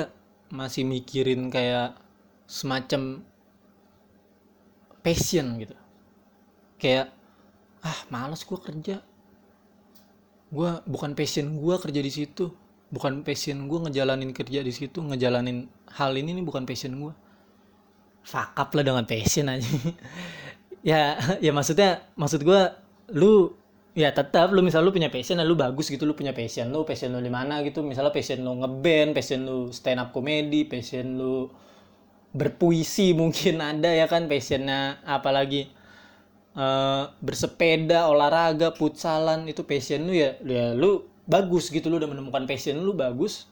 masih 0.53 0.85
mikirin 0.85 1.49
kayak 1.49 1.97
semacam 2.45 3.25
passion 5.01 5.57
gitu. 5.57 5.75
Kayak 6.77 7.11
ah 7.81 7.99
males 8.13 8.45
gue 8.45 8.59
kerja. 8.61 8.95
Gue 10.49 10.71
bukan 10.85 11.17
passion 11.17 11.57
gue 11.57 11.75
kerja 11.81 12.01
di 12.01 12.11
situ. 12.13 12.53
Bukan 12.89 13.21
passion 13.21 13.69
gue 13.69 13.79
ngejalanin 13.89 14.33
kerja 14.33 14.65
di 14.65 14.73
situ 14.73 15.01
ngejalanin 15.01 15.69
hal 15.93 16.13
ini 16.13 16.37
nih 16.37 16.45
bukan 16.45 16.65
passion 16.65 16.97
gue 16.97 17.13
fakap 18.29 18.69
lah 18.77 18.83
dengan 18.85 19.05
passion 19.09 19.49
aja 19.49 19.65
ya 20.85 21.19
ya 21.45 21.51
maksudnya 21.51 22.03
maksud 22.15 22.43
gue 22.43 22.61
lu 23.15 23.53
ya 23.97 24.13
tetap 24.13 24.53
lu 24.53 24.61
misal 24.61 24.85
lu 24.85 24.93
punya 24.93 25.09
passion 25.09 25.41
lu 25.41 25.57
bagus 25.57 25.89
gitu 25.89 26.05
lu 26.05 26.13
punya 26.13 26.31
passion 26.31 26.69
lu 26.69 26.85
passion 26.85 27.11
lu 27.11 27.19
di 27.19 27.31
mana 27.31 27.59
gitu. 27.65 27.81
Misalnya 27.81 28.13
passion 28.13 28.45
lu 28.45 28.61
ngeband 28.61 29.11
passion 29.11 29.43
lu 29.43 29.73
stand 29.73 29.99
up 29.99 30.15
comedy 30.15 30.63
passion 30.69 31.17
lu 31.17 31.49
berpuisi 32.31 33.11
mungkin 33.19 33.59
ada 33.59 33.91
ya 33.91 34.05
kan 34.05 34.29
passionnya. 34.29 35.01
Apalagi 35.03 35.67
uh, 36.55 37.11
bersepeda 37.19 38.07
olahraga 38.07 38.71
putsalan 38.71 39.49
itu 39.49 39.65
passion 39.65 40.05
lu 40.07 40.13
ya 40.15 40.37
ya 40.45 40.71
lu 40.77 41.09
bagus 41.29 41.69
gitu 41.69 41.91
lu 41.91 41.99
udah 41.99 42.09
menemukan 42.09 42.45
passion 42.45 42.79
lu 42.79 42.93
bagus. 42.93 43.49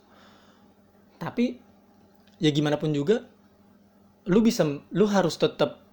Tapi 1.18 1.58
ya 2.38 2.54
gimana 2.54 2.78
pun 2.78 2.94
juga 2.94 3.26
lu 4.30 4.40
bisa 4.46 4.64
lu 4.94 5.06
harus 5.10 5.40
tetap 5.40 5.87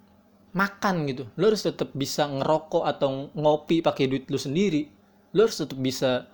makan 0.55 1.11
gitu. 1.11 1.27
Lu 1.35 1.51
harus 1.51 1.67
tetap 1.67 1.91
bisa 1.93 2.31
ngerokok 2.31 2.87
atau 2.87 3.29
ngopi 3.35 3.83
pakai 3.83 4.07
duit 4.07 4.25
lu 4.31 4.39
sendiri. 4.39 4.87
Lu 5.35 5.45
harus 5.45 5.59
tetap 5.59 5.77
bisa 5.83 6.31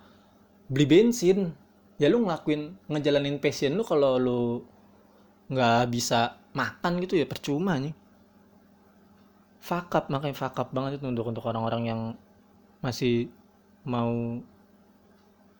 beli 0.69 0.85
bensin. 0.85 1.51
Ya 1.97 2.07
lu 2.07 2.21
ngelakuin 2.25 2.77
ngejalanin 2.89 3.41
passion 3.41 3.73
lu 3.77 3.83
kalau 3.83 4.21
lu 4.21 4.41
nggak 5.51 5.89
bisa 5.91 6.37
makan 6.55 7.03
gitu 7.03 7.19
ya 7.19 7.27
percuma 7.27 7.75
nih 7.75 7.91
fakap 9.61 10.09
makanya 10.09 10.35
fakap 10.35 10.73
banget 10.73 10.97
itu 10.97 11.05
untuk 11.05 11.29
untuk 11.29 11.45
orang-orang 11.45 11.83
yang 11.85 12.01
masih 12.81 13.29
mau 13.85 14.41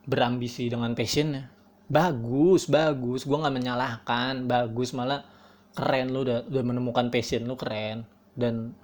berambisi 0.10 0.65
dengan 0.65 0.97
passionnya. 0.97 1.54
Bagus 1.86 2.65
bagus. 2.65 3.30
Gue 3.30 3.38
nggak 3.38 3.54
menyalahkan. 3.54 4.50
Bagus 4.50 4.97
malah 4.97 5.21
keren. 5.78 6.10
Lu 6.10 6.26
udah 6.26 6.50
udah 6.50 6.63
menemukan 6.65 7.13
passion 7.13 7.45
lu 7.45 7.54
keren 7.54 8.10
dan 8.35 8.75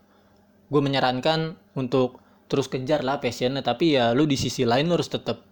gue 0.67 0.81
menyarankan 0.83 1.55
untuk 1.79 2.19
terus 2.51 2.67
kejar 2.67 3.03
lah 3.03 3.19
passionnya. 3.19 3.63
Tapi 3.63 3.95
ya 3.99 4.11
lu 4.11 4.27
di 4.27 4.35
sisi 4.39 4.67
lain 4.67 4.87
lu 4.87 4.99
harus 4.99 5.11
tetap 5.11 5.43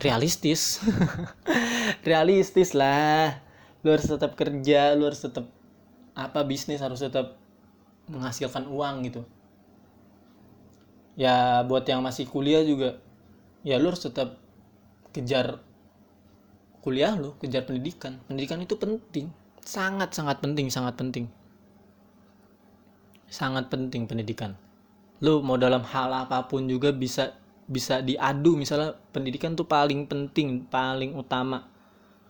realistis. 0.00 0.80
Realistis 2.08 2.72
lah. 2.72 3.40
Lu 3.84 3.92
harus 3.92 4.08
tetap 4.08 4.36
kerja 4.36 4.96
lu 4.96 5.08
harus 5.08 5.20
tetap 5.20 5.48
apa 6.16 6.44
bisnis 6.44 6.84
harus 6.84 7.00
tetap 7.00 7.36
menghasilkan 8.08 8.68
uang 8.68 9.08
gitu. 9.08 9.22
Ya 11.16 11.60
buat 11.64 11.84
yang 11.84 12.00
masih 12.00 12.28
kuliah 12.28 12.64
juga 12.64 13.00
ya 13.60 13.76
lu 13.76 13.92
harus 13.92 14.04
tetap 14.04 14.40
kejar 15.12 15.60
kuliah 16.80 17.16
lu 17.16 17.36
kejar 17.40 17.64
pendidikan. 17.64 18.20
Pendidikan 18.28 18.60
itu 18.60 18.76
penting. 18.76 19.32
Sangat 19.60 20.16
sangat 20.16 20.40
penting 20.40 20.72
sangat 20.72 20.96
penting 20.96 21.28
sangat 23.30 23.70
penting 23.70 24.10
pendidikan. 24.10 24.58
Lu 25.22 25.40
mau 25.40 25.54
dalam 25.54 25.86
hal 25.86 26.10
apa 26.26 26.50
pun 26.50 26.66
juga 26.66 26.90
bisa 26.90 27.38
bisa 27.70 28.02
diadu. 28.02 28.58
Misalnya 28.58 28.98
pendidikan 29.14 29.54
tuh 29.54 29.64
paling 29.64 30.10
penting 30.10 30.66
paling 30.66 31.14
utama. 31.14 31.70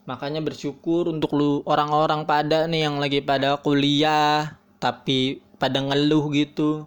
Makanya 0.04 0.44
bersyukur 0.44 1.08
untuk 1.08 1.32
lu 1.32 1.64
orang-orang 1.64 2.28
pada 2.28 2.68
nih 2.68 2.86
yang 2.86 3.00
lagi 3.00 3.24
pada 3.24 3.56
kuliah 3.56 4.60
tapi 4.76 5.40
pada 5.56 5.80
ngeluh 5.80 6.28
gitu. 6.36 6.84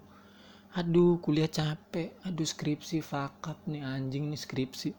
Aduh 0.78 1.18
kuliah 1.18 1.50
capek. 1.50 2.14
Aduh 2.22 2.46
skripsi 2.46 3.02
fakap 3.02 3.58
nih 3.66 3.82
anjing 3.82 4.30
nih 4.30 4.38
skripsi. 4.38 4.90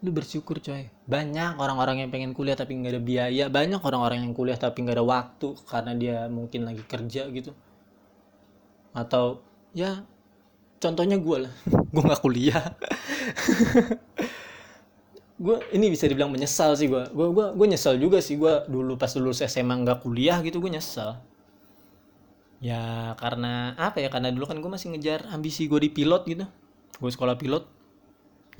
Lu 0.00 0.10
bersyukur 0.16 0.64
coy. 0.64 0.88
Banyak 1.04 1.60
orang-orang 1.60 2.00
yang 2.02 2.10
pengen 2.10 2.32
kuliah 2.32 2.56
tapi 2.56 2.74
nggak 2.74 2.96
ada 2.96 3.02
biaya. 3.04 3.44
Banyak 3.52 3.84
orang-orang 3.84 4.24
yang 4.24 4.32
kuliah 4.32 4.56
tapi 4.56 4.82
nggak 4.82 4.96
ada 4.96 5.04
waktu 5.04 5.48
karena 5.68 5.92
dia 5.92 6.16
mungkin 6.32 6.64
lagi 6.64 6.82
kerja 6.88 7.28
gitu 7.28 7.52
atau 8.90 9.42
ya 9.70 10.02
contohnya 10.80 11.20
gue 11.20 11.36
lah. 11.46 11.54
Gue 11.92 12.02
nggak 12.02 12.22
kuliah. 12.22 12.64
Gue 15.40 15.56
ini 15.72 15.88
bisa 15.88 16.04
dibilang 16.04 16.28
menyesal 16.28 16.76
sih 16.76 16.84
gue 16.84 17.00
gue 17.16 17.26
gue 17.32 17.46
gue 17.56 17.66
nyesal 17.72 17.96
juga 17.96 18.20
sih. 18.20 18.36
Gue 18.36 18.60
dulu 18.68 19.00
pas 19.00 19.08
lulus 19.16 19.40
SMA 19.40 19.72
nggak 19.72 20.04
kuliah 20.04 20.36
gitu 20.44 20.60
gue 20.60 20.68
nyesal. 20.68 21.16
Ya 22.60 23.16
karena 23.16 23.72
apa 23.80 24.04
ya 24.04 24.12
karena 24.12 24.28
dulu 24.28 24.44
kan 24.44 24.60
gue 24.60 24.68
masih 24.68 24.92
ngejar 24.92 25.24
ambisi 25.32 25.64
gue 25.64 25.80
di 25.80 25.88
pilot 25.88 26.28
gitu. 26.28 26.44
Gue 27.00 27.10
sekolah 27.10 27.40
pilot. 27.40 27.64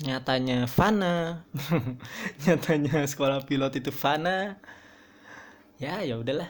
Nyatanya 0.01 0.65
fana. 0.65 1.45
Nyatanya 2.49 3.05
sekolah 3.05 3.45
pilot 3.45 3.77
itu 3.77 3.93
fana. 3.93 4.57
Ya 5.77 6.01
ya 6.01 6.17
udahlah. 6.17 6.49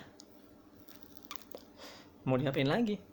Mau 2.24 2.40
diapain 2.40 2.72
lagi 2.72 3.11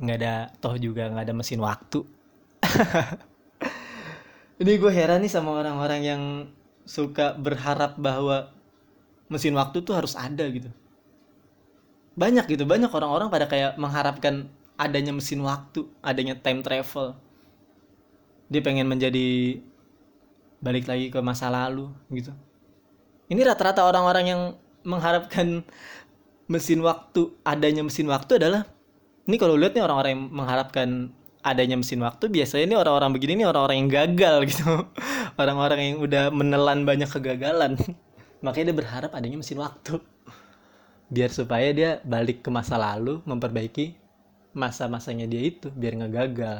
nggak 0.00 0.16
ada 0.16 0.34
toh 0.58 0.74
juga 0.80 1.12
nggak 1.12 1.24
ada 1.28 1.34
mesin 1.36 1.60
waktu. 1.60 2.00
Ini 4.60 4.72
gue 4.76 4.92
heran 4.92 5.24
nih 5.24 5.32
sama 5.32 5.56
orang-orang 5.56 6.00
yang 6.04 6.22
suka 6.84 7.36
berharap 7.36 7.96
bahwa 7.96 8.52
mesin 9.28 9.54
waktu 9.56 9.80
tuh 9.84 9.94
harus 9.96 10.16
ada 10.16 10.44
gitu. 10.48 10.68
Banyak 12.16 12.48
gitu 12.50 12.64
banyak 12.68 12.90
orang-orang 12.90 13.28
pada 13.32 13.46
kayak 13.48 13.78
mengharapkan 13.80 14.50
adanya 14.80 15.12
mesin 15.12 15.40
waktu 15.44 15.88
adanya 16.00 16.36
time 16.36 16.60
travel. 16.64 17.16
Dia 18.50 18.60
pengen 18.60 18.88
menjadi 18.88 19.60
balik 20.60 20.88
lagi 20.88 21.08
ke 21.08 21.20
masa 21.24 21.48
lalu 21.48 21.88
gitu. 22.12 22.32
Ini 23.30 23.40
rata-rata 23.46 23.86
orang-orang 23.86 24.24
yang 24.26 24.42
mengharapkan 24.82 25.62
mesin 26.50 26.82
waktu 26.82 27.30
adanya 27.46 27.86
mesin 27.86 28.10
waktu 28.10 28.42
adalah 28.42 28.66
ini 29.30 29.38
kalau 29.38 29.54
lihat 29.54 29.78
nih 29.78 29.86
orang-orang 29.86 30.10
yang 30.18 30.24
mengharapkan 30.34 30.88
adanya 31.40 31.76
mesin 31.80 32.04
waktu 32.04 32.28
biasanya 32.28 32.64
ini 32.68 32.76
orang-orang 32.76 33.10
begini 33.16 33.40
nih 33.40 33.48
orang-orang 33.48 33.76
yang 33.86 33.90
gagal 33.90 34.36
gitu. 34.50 34.68
Orang-orang 35.40 35.80
yang 35.80 35.96
udah 36.04 36.24
menelan 36.28 36.84
banyak 36.84 37.08
kegagalan. 37.08 37.78
Makanya 38.44 38.72
dia 38.72 38.76
berharap 38.76 39.10
adanya 39.16 39.40
mesin 39.40 39.60
waktu. 39.60 40.00
Biar 41.10 41.30
supaya 41.32 41.68
dia 41.74 41.90
balik 42.06 42.44
ke 42.44 42.50
masa 42.52 42.78
lalu 42.78 43.18
memperbaiki 43.26 43.98
masa-masanya 44.50 45.26
dia 45.30 45.42
itu 45.46 45.70
biar 45.70 45.96
nggak 45.96 46.12
gagal. 46.12 46.58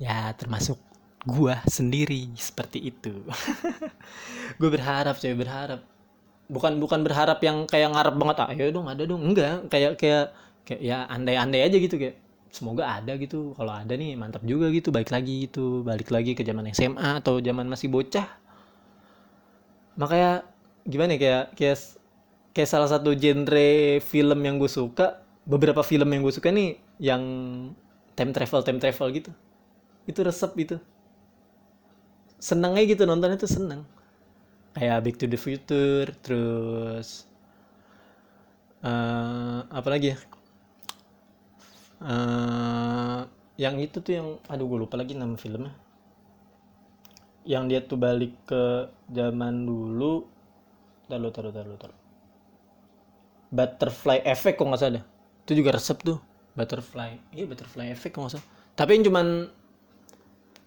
Ya 0.00 0.32
termasuk 0.34 0.76
gua 1.24 1.62
sendiri 1.68 2.28
seperti 2.36 2.92
itu. 2.92 3.24
Gue 4.60 4.70
berharap 4.70 5.16
saya 5.16 5.32
berharap. 5.32 5.80
Bukan 6.44 6.76
bukan 6.76 7.00
berharap 7.00 7.40
yang 7.40 7.64
kayak 7.64 7.96
ngarep 7.96 8.14
banget 8.20 8.36
ah 8.44 8.50
ya 8.52 8.68
dong 8.68 8.86
ada 8.92 9.02
dong. 9.08 9.22
Enggak 9.24 9.72
kayak 9.72 9.96
kayak 9.96 10.36
kayak 10.64 10.80
ya 10.80 11.04
andai-andai 11.08 11.60
aja 11.64 11.76
gitu 11.76 11.96
kayak 12.00 12.16
semoga 12.54 12.86
ada 12.86 13.18
gitu. 13.18 13.52
Kalau 13.58 13.74
ada 13.74 13.92
nih 13.98 14.14
mantap 14.14 14.46
juga 14.46 14.70
gitu. 14.70 14.94
Balik 14.94 15.10
lagi 15.10 15.50
gitu. 15.50 15.82
Balik 15.82 16.08
lagi 16.14 16.38
ke 16.38 16.46
zaman 16.46 16.70
SMA 16.70 17.20
atau 17.20 17.42
zaman 17.42 17.66
masih 17.66 17.90
bocah. 17.90 18.26
Makanya 19.98 20.46
gimana 20.86 21.14
ya 21.14 21.18
kayak 21.18 21.44
kayak 21.58 21.78
kayak 22.54 22.70
salah 22.70 22.86
satu 22.86 23.14
genre 23.18 23.98
film 24.04 24.38
yang 24.46 24.62
gue 24.62 24.70
suka 24.70 25.22
beberapa 25.44 25.82
film 25.82 26.08
yang 26.14 26.22
gue 26.22 26.34
suka 26.34 26.54
nih 26.54 26.78
yang 27.02 27.22
time 28.14 28.30
travel 28.30 28.62
time 28.62 28.78
travel 28.78 29.10
gitu. 29.10 29.30
Itu 30.06 30.22
resep 30.22 30.52
itu 30.60 30.76
seneng 32.38 32.76
aja 32.76 32.84
gitu 32.84 33.02
nonton 33.08 33.34
itu 33.34 33.48
seneng. 33.48 33.82
Kayak 34.74 35.06
Back 35.06 35.16
to 35.22 35.26
the 35.26 35.38
Future 35.38 36.12
terus 36.22 37.26
eh 38.84 39.60
apa 39.64 39.88
lagi 39.88 40.12
ya 40.12 40.18
Eh, 42.04 43.20
yang 43.56 43.80
itu 43.80 44.04
tuh 44.04 44.12
yang 44.12 44.28
aduh 44.46 44.66
gue 44.68 44.78
lupa 44.84 45.00
lagi 45.00 45.16
nama 45.16 45.34
filmnya. 45.40 45.72
Yang 47.48 47.64
dia 47.68 47.80
tuh 47.84 47.98
balik 48.00 48.32
ke 48.44 48.92
zaman 49.08 49.64
dulu. 49.64 50.28
Taruh 51.08 51.32
taruh 51.32 51.52
taruh 51.52 51.76
taruh 51.80 52.04
butterfly 53.54 54.18
effect 54.26 54.58
kok 54.58 54.66
nggak 54.66 54.82
salah 54.82 55.04
itu 55.46 55.52
juga 55.62 55.70
resep 55.78 55.98
tuh. 56.02 56.18
Butterfly 56.58 57.10
iya 57.30 57.44
butterfly 57.46 57.86
effect 57.94 58.18
kok 58.18 58.20
nggak 58.26 58.34
salah. 58.34 58.46
Tapi 58.74 58.90
yang 58.98 59.04
cuman 59.06 59.26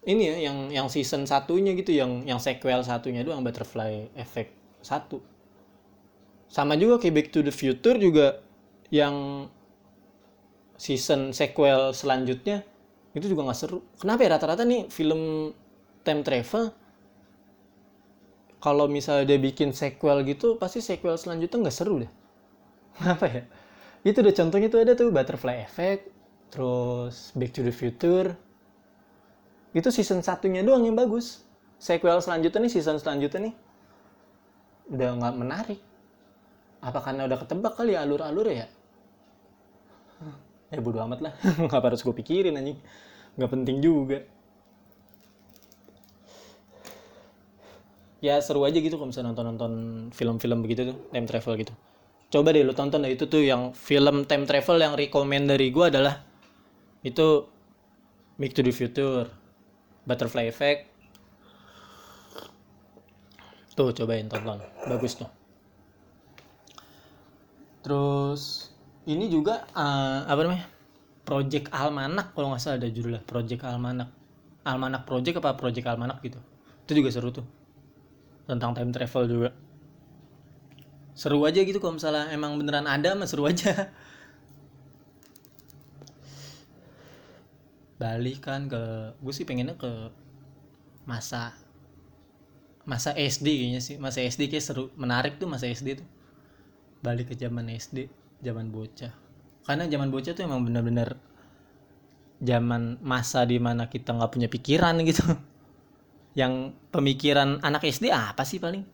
ini 0.08 0.24
ya 0.24 0.36
yang 0.48 0.58
yang 0.72 0.88
season 0.88 1.28
satunya 1.28 1.76
gitu 1.76 1.92
yang 1.92 2.24
yang 2.24 2.40
sequel 2.40 2.80
satunya 2.88 3.28
doang 3.28 3.44
butterfly 3.44 4.08
effect 4.16 4.56
satu. 4.80 5.20
Sama 6.48 6.80
juga 6.80 7.04
kayak 7.04 7.14
Back 7.14 7.28
to 7.36 7.44
the 7.44 7.52
Future 7.52 8.00
juga 8.00 8.40
yang 8.88 9.48
season 10.78 11.34
sequel 11.34 11.92
selanjutnya 11.92 12.62
itu 13.18 13.34
juga 13.34 13.50
nggak 13.50 13.60
seru. 13.60 13.82
Kenapa 13.98 14.22
ya? 14.24 14.30
Rata-rata 14.38 14.64
nih 14.64 14.88
film 14.94 15.52
time 16.06 16.22
travel 16.22 16.70
kalau 18.58 18.86
misalnya 18.90 19.26
dia 19.36 19.40
bikin 19.42 19.70
sequel 19.74 20.26
gitu 20.26 20.58
pasti 20.58 20.82
sequel 20.82 21.18
selanjutnya 21.18 21.68
nggak 21.68 21.76
seru 21.76 22.06
deh. 22.06 22.12
Kenapa 22.98 23.26
ya? 23.26 23.44
Itu 24.06 24.22
udah 24.22 24.34
contohnya 24.38 24.68
tuh 24.70 24.80
ada 24.86 24.94
tuh 24.94 25.10
butterfly 25.10 25.58
effect 25.66 26.14
terus 26.54 27.34
back 27.34 27.52
to 27.52 27.66
the 27.66 27.74
future. 27.74 28.38
Itu 29.74 29.90
season 29.90 30.22
satunya 30.22 30.62
doang 30.62 30.86
yang 30.86 30.96
bagus. 30.96 31.44
Sequel 31.78 32.22
selanjutnya 32.22 32.66
nih 32.66 32.72
season 32.74 32.98
selanjutnya 33.02 33.52
nih 33.52 33.56
udah 34.94 35.10
nggak 35.20 35.36
menarik. 35.36 35.82
Apa 36.82 37.02
karena 37.02 37.26
udah 37.26 37.38
ketebak 37.42 37.74
kali 37.74 37.98
ya 37.98 38.06
alur-alur 38.06 38.48
ya 38.54 38.70
ya 40.72 40.80
bodo 40.84 41.00
amat 41.04 41.20
lah. 41.24 41.34
Nggak 41.68 41.84
harus 41.84 42.02
gue 42.04 42.16
pikirin 42.16 42.56
anjing. 42.56 42.80
Nggak 43.40 43.52
penting 43.52 43.78
juga. 43.80 44.20
Ya 48.18 48.42
seru 48.42 48.66
aja 48.66 48.82
gitu 48.82 48.98
kalau 48.98 49.14
misalnya 49.14 49.30
nonton-nonton 49.32 49.74
film-film 50.10 50.66
begitu 50.66 50.90
tuh 50.90 50.98
time 51.14 51.28
travel 51.30 51.54
gitu. 51.62 51.74
Coba 52.28 52.52
deh 52.52 52.66
lu 52.66 52.74
tonton 52.76 53.06
deh 53.06 53.14
itu 53.14 53.30
tuh 53.30 53.46
yang 53.46 53.72
film 53.72 54.26
time 54.28 54.44
travel 54.44 54.82
yang 54.82 54.98
rekomend 54.98 55.48
dari 55.48 55.70
gue 55.72 55.86
adalah 55.88 56.26
itu 57.06 57.46
Back 58.38 58.54
to 58.54 58.62
the 58.62 58.74
Future 58.74 59.30
Butterfly 60.06 60.50
Effect. 60.50 60.92
Tuh 63.78 63.94
cobain 63.94 64.26
tonton. 64.26 64.62
Bagus 64.90 65.18
tuh. 65.22 65.30
Terus 67.86 68.74
ini 69.08 69.32
juga 69.32 69.64
eh, 69.72 70.22
apa 70.28 70.40
namanya? 70.44 70.68
Project 71.28 71.76
Almanak 71.76 72.32
kalau 72.32 72.56
nggak 72.56 72.62
salah 72.64 72.80
ada 72.80 72.88
judulnya 72.88 73.20
Project 73.28 73.68
Almanak 73.68 74.08
Almanak 74.64 75.04
Project 75.04 75.40
apa 75.44 75.56
Project 75.60 75.88
Almanak 75.88 76.20
gitu. 76.24 76.40
Itu 76.84 76.92
juga 76.96 77.10
seru 77.12 77.32
tuh. 77.32 77.48
Tentang 78.48 78.72
time 78.76 78.92
travel 78.92 79.24
juga. 79.28 79.50
Seru 81.16 81.44
aja 81.44 81.60
gitu 81.64 81.80
kalau 81.84 82.00
misalnya 82.00 82.32
emang 82.32 82.56
beneran 82.60 82.88
ada 82.88 83.16
mah 83.16 83.28
seru 83.28 83.48
aja. 83.48 83.72
Balik 88.04 88.44
kan 88.44 88.68
ke 88.72 89.16
gue 89.20 89.34
sih 89.34 89.44
pengennya 89.48 89.76
ke 89.76 89.92
masa 91.08 91.56
masa 92.88 93.12
SD 93.16 93.48
kayaknya 93.52 93.82
sih. 93.84 93.96
Masa 94.00 94.24
SD 94.24 94.48
kayak 94.52 94.64
seru 94.64 94.92
menarik 94.96 95.40
tuh 95.40 95.48
masa 95.48 95.68
SD 95.68 96.04
tuh. 96.04 96.08
Balik 97.04 97.32
ke 97.32 97.36
zaman 97.36 97.68
SD 97.72 98.27
zaman 98.42 98.70
bocah. 98.70 99.14
Karena 99.66 99.84
zaman 99.90 100.10
bocah 100.14 100.32
tuh 100.32 100.44
emang 100.46 100.64
bener-bener 100.64 101.18
zaman 102.38 103.02
masa 103.02 103.44
di 103.44 103.58
mana 103.58 103.90
kita 103.90 104.14
nggak 104.14 104.32
punya 104.32 104.48
pikiran 104.48 104.96
gitu. 105.04 105.26
Yang 106.40 106.78
pemikiran 106.94 107.60
anak 107.66 107.84
SD 107.84 108.14
apa 108.14 108.46
sih 108.46 108.62
paling? 108.62 108.86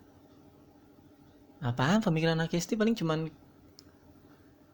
Apaan 1.63 2.03
pemikiran 2.03 2.39
anak 2.39 2.56
SD 2.56 2.75
paling 2.75 2.95
cuman 2.95 3.27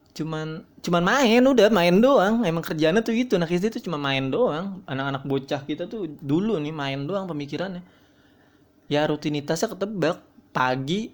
cuman 0.09 0.67
cuman 0.81 1.03
main 1.05 1.41
udah 1.41 1.69
main 1.73 1.95
doang. 1.97 2.45
Emang 2.45 2.61
kerjanya 2.61 3.01
tuh 3.01 3.17
gitu 3.17 3.41
anak 3.41 3.49
SD 3.49 3.73
tuh 3.73 3.81
cuma 3.89 3.97
main 3.97 4.29
doang. 4.29 4.85
Anak-anak 4.85 5.25
bocah 5.25 5.65
kita 5.65 5.89
tuh 5.89 6.05
dulu 6.21 6.61
nih 6.61 6.73
main 6.73 7.03
doang 7.09 7.25
pemikirannya. 7.25 7.81
Ya 8.89 9.05
rutinitasnya 9.05 9.73
ketebak. 9.73 10.21
Pagi 10.49 11.13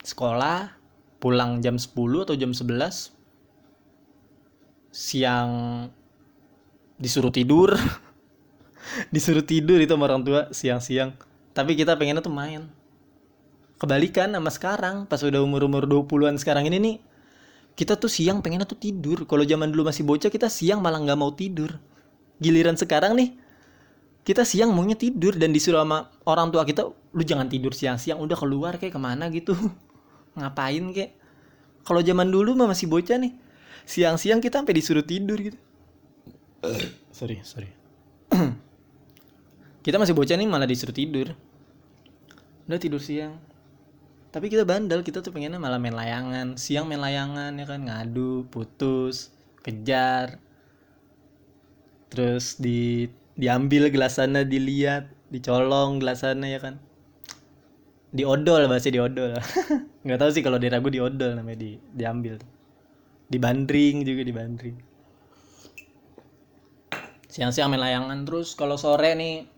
sekolah 0.00 0.72
pulang 1.18 1.64
jam 1.64 1.80
10 1.80 1.92
atau 2.24 2.34
jam 2.36 2.52
11 2.52 3.12
siang 4.92 5.50
disuruh 6.96 7.32
tidur. 7.32 7.76
Disuruh 9.12 9.42
tidur 9.42 9.82
itu 9.82 9.92
sama 9.92 10.06
orang 10.06 10.22
tua 10.22 10.40
siang-siang. 10.54 11.12
Tapi 11.52 11.74
kita 11.74 11.98
pengennya 11.98 12.22
tuh 12.22 12.32
main. 12.32 12.70
Kebalikan 13.76 14.32
sama 14.32 14.48
sekarang 14.48 14.96
pas 15.04 15.20
udah 15.20 15.42
umur-umur 15.42 15.84
20-an 15.84 16.40
sekarang 16.40 16.64
ini 16.70 16.78
nih 16.80 16.96
kita 17.76 18.00
tuh 18.00 18.08
siang 18.08 18.40
pengennya 18.40 18.64
tuh 18.64 18.78
tidur. 18.78 19.28
Kalau 19.28 19.44
zaman 19.44 19.68
dulu 19.68 19.90
masih 19.90 20.06
bocah 20.06 20.32
kita 20.32 20.48
siang 20.48 20.80
malah 20.80 21.02
nggak 21.02 21.18
mau 21.18 21.34
tidur. 21.34 21.76
Giliran 22.40 22.78
sekarang 22.78 23.18
nih 23.18 23.36
kita 24.26 24.42
siang 24.42 24.74
maunya 24.74 24.98
tidur 24.98 25.38
dan 25.38 25.54
disuruh 25.54 25.86
sama 25.86 26.10
orang 26.26 26.50
tua 26.50 26.66
kita 26.66 26.90
lu 26.90 27.22
jangan 27.22 27.46
tidur 27.46 27.70
siang-siang 27.70 28.18
udah 28.18 28.34
keluar 28.34 28.74
kayak 28.74 28.98
ke 28.98 29.00
mana 29.00 29.30
gitu 29.30 29.54
ngapain 30.36 30.84
kayak 30.92 31.16
kalau 31.86 32.02
zaman 32.02 32.28
dulu 32.28 32.52
mah 32.58 32.68
masih 32.70 32.90
bocah 32.90 33.16
nih. 33.16 33.32
Siang-siang 33.86 34.42
kita 34.42 34.60
sampai 34.60 34.74
disuruh 34.74 35.06
tidur 35.06 35.38
gitu. 35.38 35.58
Sorry 37.16 37.40
sorry. 37.46 37.70
Kita 39.86 39.96
masih 40.02 40.18
bocah 40.18 40.34
nih 40.34 40.50
malah 40.50 40.66
disuruh 40.66 40.92
tidur. 40.92 41.30
Udah 42.66 42.76
tidur 42.82 42.98
siang. 42.98 43.38
Tapi 44.34 44.50
kita 44.50 44.66
bandel 44.66 45.06
kita 45.06 45.22
tuh 45.22 45.30
pengennya 45.30 45.62
malah 45.62 45.78
main 45.78 45.94
layangan. 45.94 46.58
Siang 46.58 46.90
main 46.90 46.98
layangan 46.98 47.54
ya 47.54 47.64
kan? 47.70 47.86
Ngadu 47.86 48.50
putus 48.50 49.30
kejar. 49.62 50.42
Terus 52.10 52.58
di 52.58 53.06
diambil 53.38 53.92
gelasannya 53.92 54.42
dilihat 54.42 55.12
dicolong 55.30 56.00
gelasannya 56.00 56.48
ya 56.50 56.60
kan 56.60 56.74
diodol 58.14 58.70
bahasa 58.70 58.90
diodol 58.90 59.38
nggak 60.06 60.18
tahu 60.18 60.30
sih 60.30 60.42
kalau 60.44 60.58
di 60.60 60.70
ragu 60.70 60.90
diodol 60.90 61.34
namanya 61.34 61.58
di 61.62 61.70
diambil 61.94 62.38
dibandring 63.26 64.06
juga 64.06 64.22
dibandring 64.22 64.76
siang-siang 67.26 67.68
main 67.68 67.82
layangan 67.82 68.24
terus 68.24 68.56
kalau 68.56 68.80
sore 68.80 69.12
nih 69.12 69.56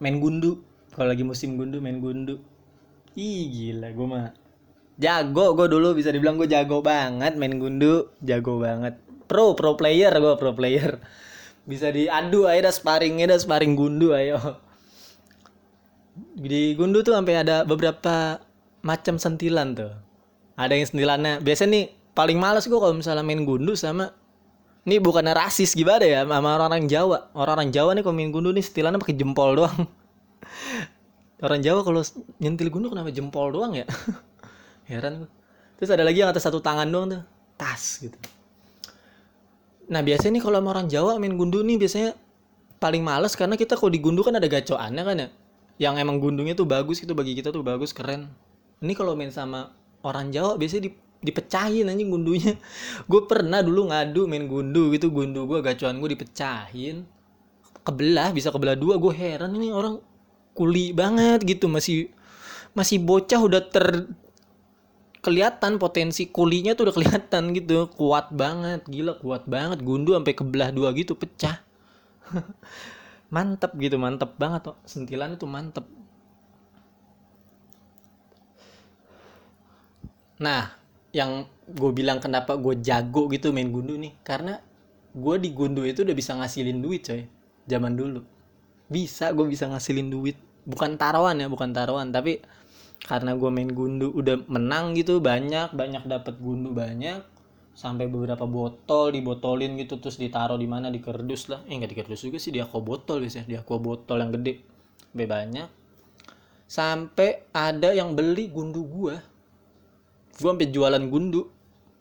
main 0.00 0.18
gundu. 0.18 0.64
Kalau 0.90 1.14
lagi 1.14 1.22
musim 1.22 1.54
gundu 1.54 1.78
main 1.78 2.02
gundu. 2.02 2.42
Ih 3.14 3.46
gila 3.46 3.94
gue 3.94 4.06
mah 4.08 4.26
jago. 4.98 5.54
Gue 5.54 5.70
dulu 5.70 5.94
bisa 5.94 6.10
dibilang 6.10 6.40
gue 6.40 6.50
jago 6.50 6.82
banget 6.82 7.36
main 7.36 7.54
gundu. 7.60 8.10
Jago 8.24 8.58
banget. 8.58 8.98
Pro 9.30 9.54
pro 9.54 9.78
player 9.78 10.10
gue 10.10 10.34
pro 10.34 10.56
player. 10.56 10.98
Bisa 11.68 11.94
diadu 11.94 12.50
aja 12.50 12.66
dah 12.66 12.74
sparringnya 12.74 13.30
dah 13.30 13.38
sparring 13.38 13.78
gundu 13.78 14.16
ayo 14.16 14.58
di 16.16 16.74
gundu 16.74 17.00
tuh 17.00 17.14
sampai 17.14 17.42
ada 17.42 17.62
beberapa 17.62 18.40
macam 18.82 19.16
sentilan 19.16 19.76
tuh. 19.76 19.92
Ada 20.56 20.76
yang 20.76 20.86
sentilannya 20.88 21.32
biasanya 21.40 21.70
nih 21.72 21.84
paling 22.12 22.36
males 22.36 22.68
gue 22.68 22.76
kalau 22.76 22.92
misalnya 22.92 23.24
main 23.24 23.42
gundu 23.46 23.72
sama 23.78 24.12
ini 24.84 24.96
bukannya 24.96 25.36
rasis 25.36 25.76
gimana 25.76 26.04
ya 26.04 26.20
sama 26.24 26.56
orang-orang 26.56 26.88
Jawa. 26.88 27.32
Orang-orang 27.36 27.68
Jawa 27.72 27.90
nih 27.96 28.02
kalau 28.04 28.16
main 28.16 28.32
gundu 28.32 28.50
nih 28.52 28.64
sentilannya 28.64 28.98
pakai 29.00 29.16
jempol 29.16 29.56
doang. 29.56 29.78
Orang 31.46 31.60
Jawa 31.64 31.80
kalau 31.80 32.04
nyentil 32.36 32.68
gundu 32.68 32.92
kenapa 32.92 33.08
jempol 33.08 33.48
doang 33.48 33.72
ya? 33.72 33.88
Heran 34.90 35.24
gue 35.24 35.30
terus 35.80 35.96
ada 35.96 36.04
lagi 36.04 36.20
yang 36.20 36.28
atas 36.28 36.44
satu 36.44 36.60
tangan 36.60 36.84
doang 36.92 37.08
tuh 37.08 37.24
tas 37.56 38.04
gitu. 38.04 38.12
Nah 39.88 40.04
biasanya 40.04 40.36
nih 40.36 40.42
kalau 40.44 40.60
sama 40.60 40.68
orang 40.76 40.86
Jawa 40.92 41.16
main 41.16 41.32
gundu 41.40 41.64
nih 41.64 41.80
biasanya 41.80 42.12
paling 42.76 43.00
males 43.00 43.32
karena 43.32 43.56
kita 43.56 43.80
kalau 43.80 43.88
di 43.88 44.00
gundu 44.00 44.20
kan 44.20 44.36
ada 44.36 44.44
gacoannya 44.44 45.02
kan 45.04 45.16
ya 45.24 45.28
yang 45.80 45.96
emang 45.96 46.20
gundungnya 46.20 46.52
tuh 46.52 46.68
bagus 46.68 47.00
itu 47.00 47.16
bagi 47.16 47.32
kita 47.32 47.48
tuh 47.48 47.64
bagus 47.64 47.96
keren. 47.96 48.28
Ini 48.84 48.92
kalau 48.92 49.16
main 49.16 49.32
sama 49.32 49.72
orang 50.04 50.28
Jawa 50.28 50.60
biasanya 50.60 50.86
di, 50.86 50.90
dipecahin 51.24 51.88
anjing 51.88 52.12
gundunya. 52.12 52.52
Gue 53.10 53.24
pernah 53.24 53.64
dulu 53.64 53.88
ngadu 53.88 54.28
main 54.28 54.44
gundu 54.44 54.92
gitu 54.92 55.08
gundu 55.08 55.48
gue 55.48 55.64
gacuan 55.64 55.96
gue 55.96 56.12
dipecahin. 56.12 57.08
Kebelah 57.80 58.28
bisa 58.36 58.52
kebelah 58.52 58.76
dua 58.76 59.00
gue 59.00 59.08
heran 59.16 59.56
ini 59.56 59.72
orang 59.72 60.04
kuli 60.52 60.92
banget 60.92 61.40
gitu 61.48 61.64
masih 61.64 62.12
masih 62.76 63.00
bocah 63.00 63.40
udah 63.40 63.64
ter 63.64 64.04
kelihatan 65.24 65.80
potensi 65.80 66.28
kulinya 66.28 66.76
tuh 66.76 66.92
udah 66.92 66.94
kelihatan 67.00 67.56
gitu. 67.56 67.88
Kuat 67.96 68.28
banget 68.36 68.84
gila 68.84 69.16
kuat 69.16 69.48
banget. 69.48 69.80
Gundu 69.80 70.12
sampai 70.12 70.36
kebelah 70.36 70.68
dua 70.76 70.92
gitu 70.92 71.16
pecah 71.16 71.64
mantep 73.30 73.72
gitu 73.78 73.96
mantep 73.96 74.34
banget 74.36 74.74
sentilan 74.84 75.38
itu 75.38 75.46
mantep. 75.46 75.86
Nah 80.42 80.74
yang 81.14 81.46
gue 81.70 81.90
bilang 81.94 82.18
kenapa 82.18 82.58
gue 82.58 82.78
jago 82.82 83.30
gitu 83.30 83.54
main 83.54 83.70
gundu 83.70 83.94
nih 83.94 84.14
karena 84.26 84.58
gue 85.10 85.34
di 85.42 85.50
gundu 85.50 85.82
itu 85.86 86.02
udah 86.02 86.16
bisa 86.16 86.34
ngasilin 86.34 86.82
duit 86.82 87.06
coy. 87.06 87.22
Zaman 87.70 87.94
dulu. 87.94 88.26
Bisa 88.90 89.30
gue 89.30 89.46
bisa 89.46 89.70
ngasilin 89.70 90.10
duit. 90.10 90.34
Bukan 90.66 90.98
taruhan 90.98 91.38
ya 91.38 91.46
bukan 91.46 91.70
taruhan 91.70 92.10
tapi 92.10 92.42
karena 93.00 93.32
gue 93.32 93.48
main 93.48 93.70
gundu 93.70 94.12
udah 94.12 94.44
menang 94.50 94.92
gitu 94.98 95.24
banyak 95.24 95.72
banyak 95.72 96.04
dapat 96.04 96.36
gundu 96.36 96.76
banyak 96.76 97.24
sampai 97.80 98.12
beberapa 98.12 98.44
botol 98.44 99.08
dibotolin 99.08 99.72
gitu 99.80 99.96
terus 99.96 100.20
ditaruh 100.20 100.60
di 100.60 100.68
mana 100.68 100.92
di 100.92 101.00
kerdus 101.00 101.48
lah. 101.48 101.64
Eh 101.64 101.72
nggak 101.80 101.88
di 101.88 101.96
kerdus 101.96 102.20
juga 102.28 102.36
sih 102.36 102.52
di 102.52 102.60
aqua 102.60 102.84
botol 102.84 103.24
biasanya. 103.24 103.48
Di 103.48 103.56
aqua 103.56 103.80
botol 103.80 104.20
yang 104.20 104.36
gede. 104.36 104.60
Sampai 105.08 105.24
banyak. 105.24 105.68
Sampai 106.68 107.48
ada 107.56 107.96
yang 107.96 108.12
beli 108.12 108.52
gundu 108.52 108.84
gue 108.84 109.16
gue 110.36 110.48
sampai 110.52 110.68
jualan 110.68 111.04
gundu. 111.08 111.48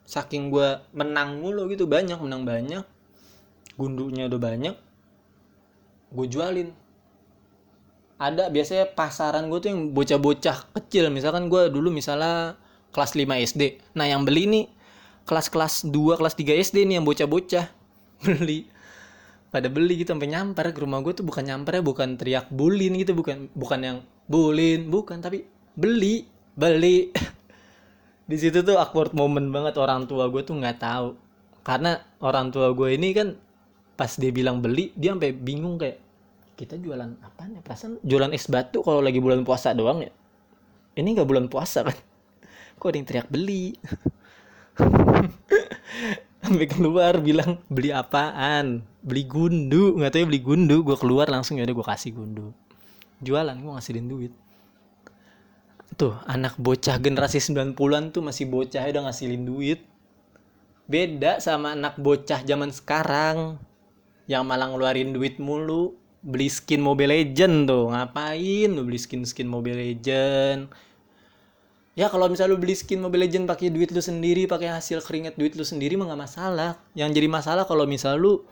Saking 0.04 0.52
gue 0.52 0.68
menang 0.92 1.39
mulu 1.39 1.72
gitu 1.72 1.88
banyak 1.88 2.20
menang 2.20 2.44
banyak. 2.44 2.84
Gundunya 3.80 4.28
udah 4.28 4.39
banyak. 4.39 4.76
Gue 6.12 6.28
jualin. 6.28 6.76
Ada 8.20 8.52
biasanya 8.52 8.92
pasaran 9.00 9.48
gue 9.48 9.63
tuh 9.63 9.72
yang 9.72 9.96
bocah-bocah 9.96 10.76
kecil. 10.76 11.08
Misalkan 11.08 11.48
gue 11.48 11.72
dulu 11.72 11.88
misalnya 11.88 12.60
kelas 12.89 13.13
5 13.13 13.46
SD 13.54 13.62
nah 13.94 14.06
yang 14.10 14.26
beli 14.26 14.50
nih 14.50 14.65
kelas-kelas 15.30 15.86
2 15.94 16.18
kelas 16.18 16.34
3 16.34 16.58
SD 16.65 16.89
nih 16.89 16.98
yang 16.98 17.06
bocah-bocah. 17.06 17.70
Beli. 18.26 18.65
Pada 19.50 19.65
beli 19.65 19.98
gitu 19.98 20.13
sampai 20.13 20.30
nyamper 20.30 20.70
ke 20.74 20.80
rumah 20.86 21.02
gue 21.02 21.10
tuh 21.10 21.26
bukan 21.26 21.42
nyamper 21.42 21.82
ya 21.82 21.82
bukan 21.82 22.22
teriak 22.22 22.54
bulin 22.54 22.94
gitu 23.02 23.18
bukan 23.18 23.50
bukan 23.58 23.80
yang 23.82 23.98
bulin 24.30 24.94
bukan 24.94 25.26
tapi 25.26 25.42
beli 25.74 26.30
beli. 26.54 27.10
Di 28.30 28.38
situ 28.38 28.62
tuh 28.62 28.78
awkward 28.78 29.18
moment 29.18 29.50
banget 29.50 29.82
orang 29.82 30.06
tua 30.06 30.30
gue 30.30 30.46
tuh 30.46 30.54
nggak 30.54 30.78
tahu. 30.78 31.18
Karena 31.65 31.98
orang 32.22 32.54
tua 32.54 32.78
gue 32.78 32.94
ini 32.94 33.10
kan 33.10 33.34
pas 33.98 34.13
dia 34.22 34.30
bilang 34.30 34.62
beli 34.62 34.94
dia 34.94 35.18
sampai 35.18 35.34
bingung 35.34 35.82
kayak 35.82 35.98
kita 36.54 36.78
jualan 36.78 37.10
apa 37.26 37.50
nih 37.50 37.65
perasaan 37.65 37.98
jualan 38.06 38.30
es 38.30 38.46
batu 38.46 38.86
kalau 38.86 39.02
lagi 39.02 39.18
bulan 39.18 39.42
puasa 39.42 39.74
doang 39.74 40.06
ya? 40.06 40.13
Ini 40.94 41.10
nggak 41.18 41.26
bulan 41.26 41.50
puasa 41.50 41.82
kan? 41.89 41.98
Kok 42.78 42.86
ada 42.86 42.98
yang 43.02 43.08
teriak 43.10 43.28
beli 43.34 43.74
sampai 46.44 46.65
keluar 46.65 47.20
bilang 47.20 47.60
beli 47.68 47.92
apaan? 47.94 48.84
Beli 49.04 49.24
gundu. 49.28 49.96
Nggak 49.96 50.12
tahu 50.15 50.22
ya 50.24 50.28
beli 50.28 50.42
gundu. 50.42 50.78
Gue 50.84 50.98
keluar 50.98 51.28
langsung 51.28 51.60
ya 51.60 51.63
udah 51.68 51.76
gue 51.76 51.88
kasih 51.88 52.12
gundu. 52.15 52.56
Jualan 53.20 53.56
gue 53.60 53.72
ngasihin 53.72 54.08
duit. 54.08 54.34
Tuh 56.00 56.15
anak 56.24 56.56
bocah 56.56 56.96
generasi 56.96 57.44
90-an 57.44 58.15
tuh 58.15 58.24
masih 58.24 58.48
bocah 58.48 58.88
udah 58.88 59.02
ngasilin 59.10 59.44
duit. 59.44 59.84
Beda 60.89 61.38
sama 61.44 61.76
anak 61.76 62.00
bocah 62.00 62.42
zaman 62.42 62.72
sekarang 62.72 63.60
yang 64.26 64.48
malah 64.48 64.72
ngeluarin 64.72 65.12
duit 65.12 65.38
mulu. 65.38 65.94
Beli 66.20 66.52
skin 66.52 66.84
Mobile 66.84 67.15
Legend 67.15 67.68
tuh. 67.68 67.92
Ngapain 67.92 68.70
lu 68.72 68.84
beli 68.84 69.00
skin 69.00 69.24
skin 69.24 69.48
Mobile 69.48 69.80
Legend 69.80 70.88
ya 71.97 72.10
kalau 72.10 72.30
misalnya 72.30 72.54
lu 72.56 72.60
beli 72.62 72.75
skin 72.78 73.02
Mobile 73.02 73.25
Legend 73.25 73.49
pakai 73.49 73.73
duit 73.73 73.89
lu 73.89 74.02
sendiri 74.02 74.45
pakai 74.45 74.73
hasil 74.73 75.02
keringet 75.06 75.38
duit 75.38 75.54
lu 75.58 75.65
sendiri 75.65 75.97
mah 75.97 76.10
gak 76.10 76.21
masalah. 76.30 76.71
Yang 76.93 77.10
jadi 77.21 77.28
masalah 77.30 77.63
kalau 77.65 77.86
misal 77.89 78.17
lu 78.19 78.43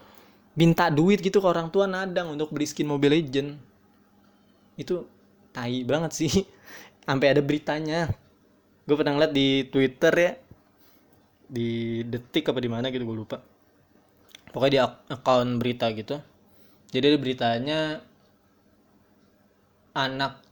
minta 0.58 0.90
duit 0.90 1.22
gitu 1.22 1.38
ke 1.38 1.48
orang 1.48 1.70
tua 1.70 1.86
nadang 1.86 2.34
untuk 2.34 2.50
beli 2.50 2.66
skin 2.66 2.90
Mobile 2.90 3.14
Legend 3.14 3.58
itu 4.78 5.06
tai 5.54 5.82
banget 5.84 6.12
sih. 6.14 6.32
Sampai 7.06 7.34
ada 7.34 7.42
beritanya. 7.42 8.10
Gue 8.88 8.96
pernah 8.96 9.18
ngeliat 9.18 9.34
di 9.34 9.68
Twitter 9.68 10.14
ya. 10.16 10.32
Di 11.48 12.02
detik 12.04 12.52
apa 12.52 12.60
di 12.62 12.70
mana 12.70 12.94
gitu 12.94 13.04
gue 13.04 13.18
lupa. 13.18 13.42
Pokoknya 14.54 14.72
di 14.72 14.80
akun 15.14 15.60
berita 15.60 15.90
gitu. 15.92 16.20
Jadi 16.92 17.04
ada 17.04 17.20
beritanya 17.20 17.80
anak 19.98 20.47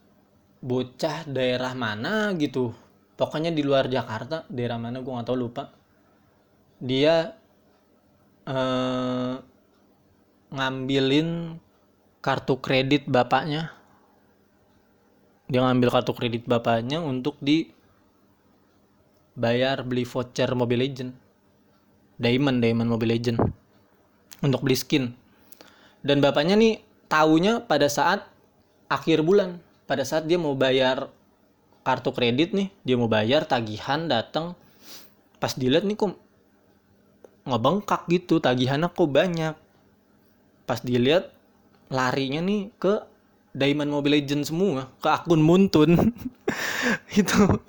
bocah 0.66 1.22
daerah 1.30 1.72
mana 1.78 2.34
gitu. 2.34 2.74
Pokoknya 3.14 3.54
di 3.54 3.62
luar 3.62 3.86
Jakarta 3.86 4.42
daerah 4.50 4.76
mana 4.76 4.98
gue 4.98 5.08
nggak 5.08 5.26
tahu 5.30 5.38
lupa. 5.38 5.70
Dia 6.82 7.32
eh, 8.44 9.34
ngambilin 10.50 11.56
kartu 12.18 12.58
kredit 12.58 13.06
bapaknya. 13.06 13.70
Dia 15.46 15.62
ngambil 15.62 15.88
kartu 15.94 16.12
kredit 16.12 16.42
bapaknya 16.50 16.98
untuk 16.98 17.38
di 17.38 17.70
bayar 19.38 19.86
beli 19.86 20.02
voucher 20.02 20.50
Mobile 20.58 20.82
Legend. 20.82 21.12
Diamond 22.18 22.58
Diamond 22.58 22.90
Mobile 22.90 23.14
Legend. 23.14 23.38
Untuk 24.42 24.66
beli 24.66 24.76
skin. 24.76 25.14
Dan 26.02 26.18
bapaknya 26.18 26.58
nih 26.58 26.82
taunya 27.06 27.62
pada 27.62 27.86
saat 27.86 28.26
akhir 28.90 29.22
bulan 29.22 29.62
pada 29.86 30.02
saat 30.02 30.26
dia 30.26 30.36
mau 30.36 30.52
bayar 30.58 31.08
kartu 31.86 32.10
kredit 32.10 32.50
nih 32.52 32.68
dia 32.82 32.98
mau 32.98 33.06
bayar 33.06 33.46
tagihan 33.46 34.10
datang 34.10 34.58
pas 35.38 35.54
dilihat 35.54 35.86
nih 35.86 35.94
kok 35.94 36.18
ngebengkak 37.46 38.02
gitu 38.10 38.42
tagihannya 38.42 38.90
kok 38.90 39.06
banyak. 39.06 39.54
Pas 40.66 40.82
dilihat 40.82 41.30
larinya 41.86 42.42
nih 42.42 42.74
ke 42.82 43.06
Diamond 43.54 43.88
Mobile 43.88 44.18
Legend 44.18 44.42
semua 44.42 44.90
ke 44.98 45.08
akun 45.08 45.38
Muntun. 45.38 45.94
Itu 47.20 47.62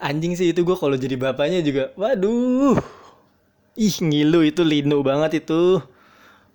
anjing 0.00 0.32
sih 0.34 0.50
itu 0.50 0.64
gue 0.64 0.76
kalau 0.80 0.96
jadi 0.96 1.14
bapaknya 1.20 1.60
juga 1.60 1.92
waduh 1.94 2.80
ih 3.76 3.96
ngilu 4.00 4.48
itu 4.48 4.64
linu 4.64 5.04
banget 5.04 5.44
itu 5.44 5.84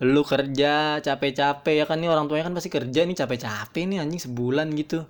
lu 0.04 0.22
kerja 0.28 1.00
capek-capek 1.00 1.76
ya 1.84 1.86
kan? 1.88 2.02
Nih 2.02 2.12
orang 2.12 2.28
tuanya 2.28 2.52
kan 2.52 2.56
pasti 2.58 2.68
kerja 2.68 3.08
nih 3.08 3.16
capek-capek 3.16 3.84
nih 3.88 4.04
anjing 4.04 4.20
sebulan 4.20 4.68
gitu. 4.76 5.08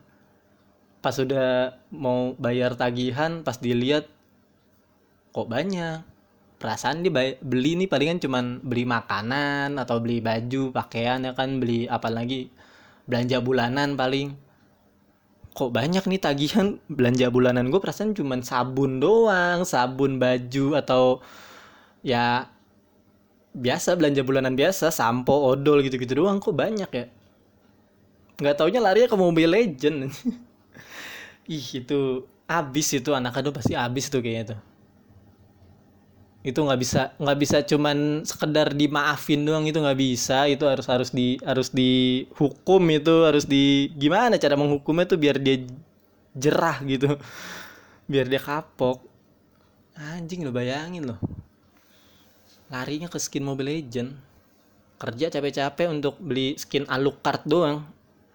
Pas 1.01 1.13
sudah 1.13 1.73
mau 1.89 2.37
bayar 2.37 2.77
tagihan 2.77 3.41
pas 3.41 3.57
dilihat 3.57 4.05
kok 5.33 5.49
banyak? 5.49 6.05
Perasaan 6.55 7.03
dia 7.03 7.11
beli 7.41 7.77
nih 7.77 7.89
palingan 7.89 8.21
cuman 8.21 8.45
beli 8.63 8.87
makanan 8.87 9.75
atau 9.75 9.99
beli 9.99 10.21
baju 10.21 10.69
pakaian 10.69 11.25
ya 11.25 11.33
kan? 11.33 11.57
Beli 11.57 11.89
apa 11.89 12.09
lagi? 12.13 12.53
Belanja 13.09 13.41
bulanan 13.41 13.97
paling. 13.97 14.37
Kok 15.55 15.71
banyak 15.73 16.05
nih 16.05 16.21
tagihan 16.21 16.77
belanja 16.97 17.33
bulanan 17.33 17.73
gue 17.73 17.81
perasaan 17.81 18.13
cuman 18.13 18.45
sabun 18.45 19.01
doang 19.01 19.65
sabun 19.65 20.21
baju 20.21 20.77
atau 20.77 21.25
ya 22.05 22.54
biasa 23.55 23.95
belanja 23.95 24.19
bulanan 24.27 24.59
biasa 24.59 24.91
sampo 24.91 25.31
odol 25.31 25.79
gitu-gitu 25.79 26.19
doang 26.19 26.43
kok 26.43 26.51
banyak 26.51 26.91
ya. 26.91 27.05
Nggak 28.35 28.55
taunya 28.59 28.83
lari 28.83 29.07
ke 29.07 29.15
Mobile 29.15 29.55
Legend. 29.55 30.11
Ih 31.55 31.67
itu 31.79 32.27
abis 32.45 32.87
itu 32.99 33.15
anak 33.15 33.39
aduh 33.39 33.55
pasti 33.55 33.71
abis 33.73 34.11
tuh 34.11 34.19
kayaknya 34.19 34.43
tuh. 34.53 34.59
Itu 36.45 36.59
nggak 36.67 36.79
bisa 36.83 37.01
nggak 37.15 37.37
bisa 37.39 37.57
cuman 37.63 38.27
sekedar 38.27 38.75
dimaafin 38.75 39.47
doang 39.47 39.63
itu 39.63 39.79
nggak 39.79 39.99
bisa. 40.03 40.51
Itu 40.51 40.67
harus 40.67 40.85
harus 40.91 41.09
di 41.15 41.39
harus 41.39 41.71
dihukum 41.71 42.83
itu 42.91 43.23
harus 43.23 43.47
di 43.47 43.87
gimana 43.95 44.35
cara 44.35 44.59
menghukumnya 44.59 45.07
tuh 45.07 45.17
biar 45.17 45.39
dia 45.39 45.63
jerah 46.35 46.83
gitu. 46.83 47.15
Biar 48.11 48.29
dia 48.29 48.37
kapok. 48.37 49.01
Anjing 49.97 50.45
lo 50.45 50.53
bayangin 50.53 51.09
loh 51.09 51.17
larinya 52.71 53.11
ke 53.11 53.17
skin 53.21 53.45
Mobile 53.45 53.71
Legend. 53.81 54.09
Kerja 54.95 55.27
capek-capek 55.27 55.91
untuk 55.91 56.15
beli 56.21 56.55
skin 56.55 56.87
Alucard 56.87 57.43
doang. 57.43 57.83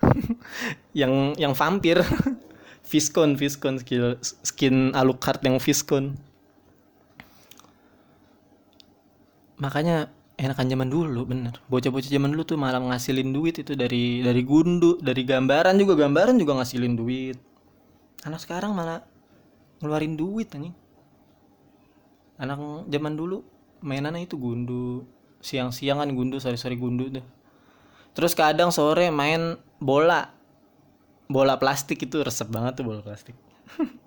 Yang 1.00 1.12
yang 1.40 1.52
vampir. 1.56 2.00
Viscon 2.90 3.38
Viscon 3.38 3.78
skill 3.78 4.18
skin 4.22 4.90
Alucard 4.98 5.38
yang 5.46 5.62
Viscon. 5.62 6.18
Makanya 9.62 10.10
enakan 10.34 10.66
zaman 10.66 10.90
dulu 10.90 11.22
bener. 11.22 11.54
Bocah-bocah 11.70 12.10
zaman 12.10 12.34
dulu 12.34 12.42
tuh 12.42 12.58
malah 12.58 12.82
ngasilin 12.82 13.30
duit 13.30 13.62
itu 13.62 13.78
dari 13.78 14.26
dari 14.26 14.42
gundu 14.42 14.98
dari 14.98 15.22
gambaran 15.22 15.78
juga. 15.78 16.02
Gambaran 16.02 16.34
juga 16.34 16.58
ngasilin 16.58 16.94
duit. 16.98 17.38
Anak 18.26 18.42
sekarang 18.42 18.74
malah 18.74 19.06
ngeluarin 19.78 20.18
duit 20.18 20.50
nih 20.50 20.74
anak 22.40 22.88
zaman 22.88 23.14
dulu 23.14 23.44
mainannya 23.82 24.24
itu 24.24 24.36
gundu. 24.40 25.04
Siang-siangan 25.40 26.12
gundu 26.12 26.36
sore-sore 26.36 26.76
gundu 26.76 27.08
tuh 27.08 27.24
terus 28.14 28.34
kadang 28.34 28.74
sore 28.74 29.08
main 29.08 29.56
bola. 29.78 30.34
Bola 31.30 31.62
plastik 31.62 32.02
itu 32.02 32.26
resep 32.26 32.50
banget 32.50 32.82
tuh 32.82 32.84
bola 32.86 33.00
plastik. 33.02 33.36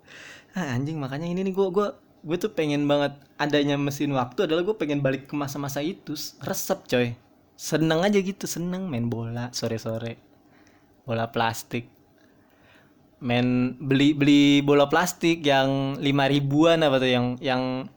Ah, 0.53 0.69
anjing 0.77 1.01
makanya 1.01 1.25
ini 1.25 1.49
nih 1.49 1.49
gue 1.49 1.65
gue 1.73 1.87
gue 2.21 2.37
tuh 2.37 2.53
pengen 2.53 2.85
banget 2.85 3.17
adanya 3.41 3.73
mesin 3.73 4.13
waktu 4.13 4.45
adalah 4.45 4.61
gue 4.61 4.77
pengen 4.77 5.01
balik 5.01 5.25
ke 5.25 5.33
masa-masa 5.33 5.81
itu. 5.81 6.13
Resep 6.45 6.85
coy. 6.85 7.17
Seneng 7.57 8.05
aja 8.05 8.21
gitu 8.21 8.45
seneng 8.45 8.85
main 8.85 9.09
bola 9.09 9.49
sore-sore. 9.49 10.21
Bola 11.09 11.33
plastik. 11.33 11.89
Main 13.17 13.81
beli 13.81 14.13
beli 14.13 14.61
bola 14.61 14.85
plastik 14.85 15.41
yang 15.41 15.97
lima 15.97 16.29
ribuan 16.29 16.85
apa 16.85 17.01
tuh 17.01 17.09
yang 17.09 17.25
yang 17.41 17.89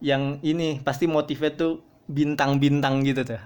yang 0.00 0.40
ini 0.44 0.80
pasti 0.84 1.08
motifnya 1.08 1.52
tuh 1.54 1.80
bintang-bintang 2.06 3.02
gitu 3.02 3.24
tuh. 3.24 3.42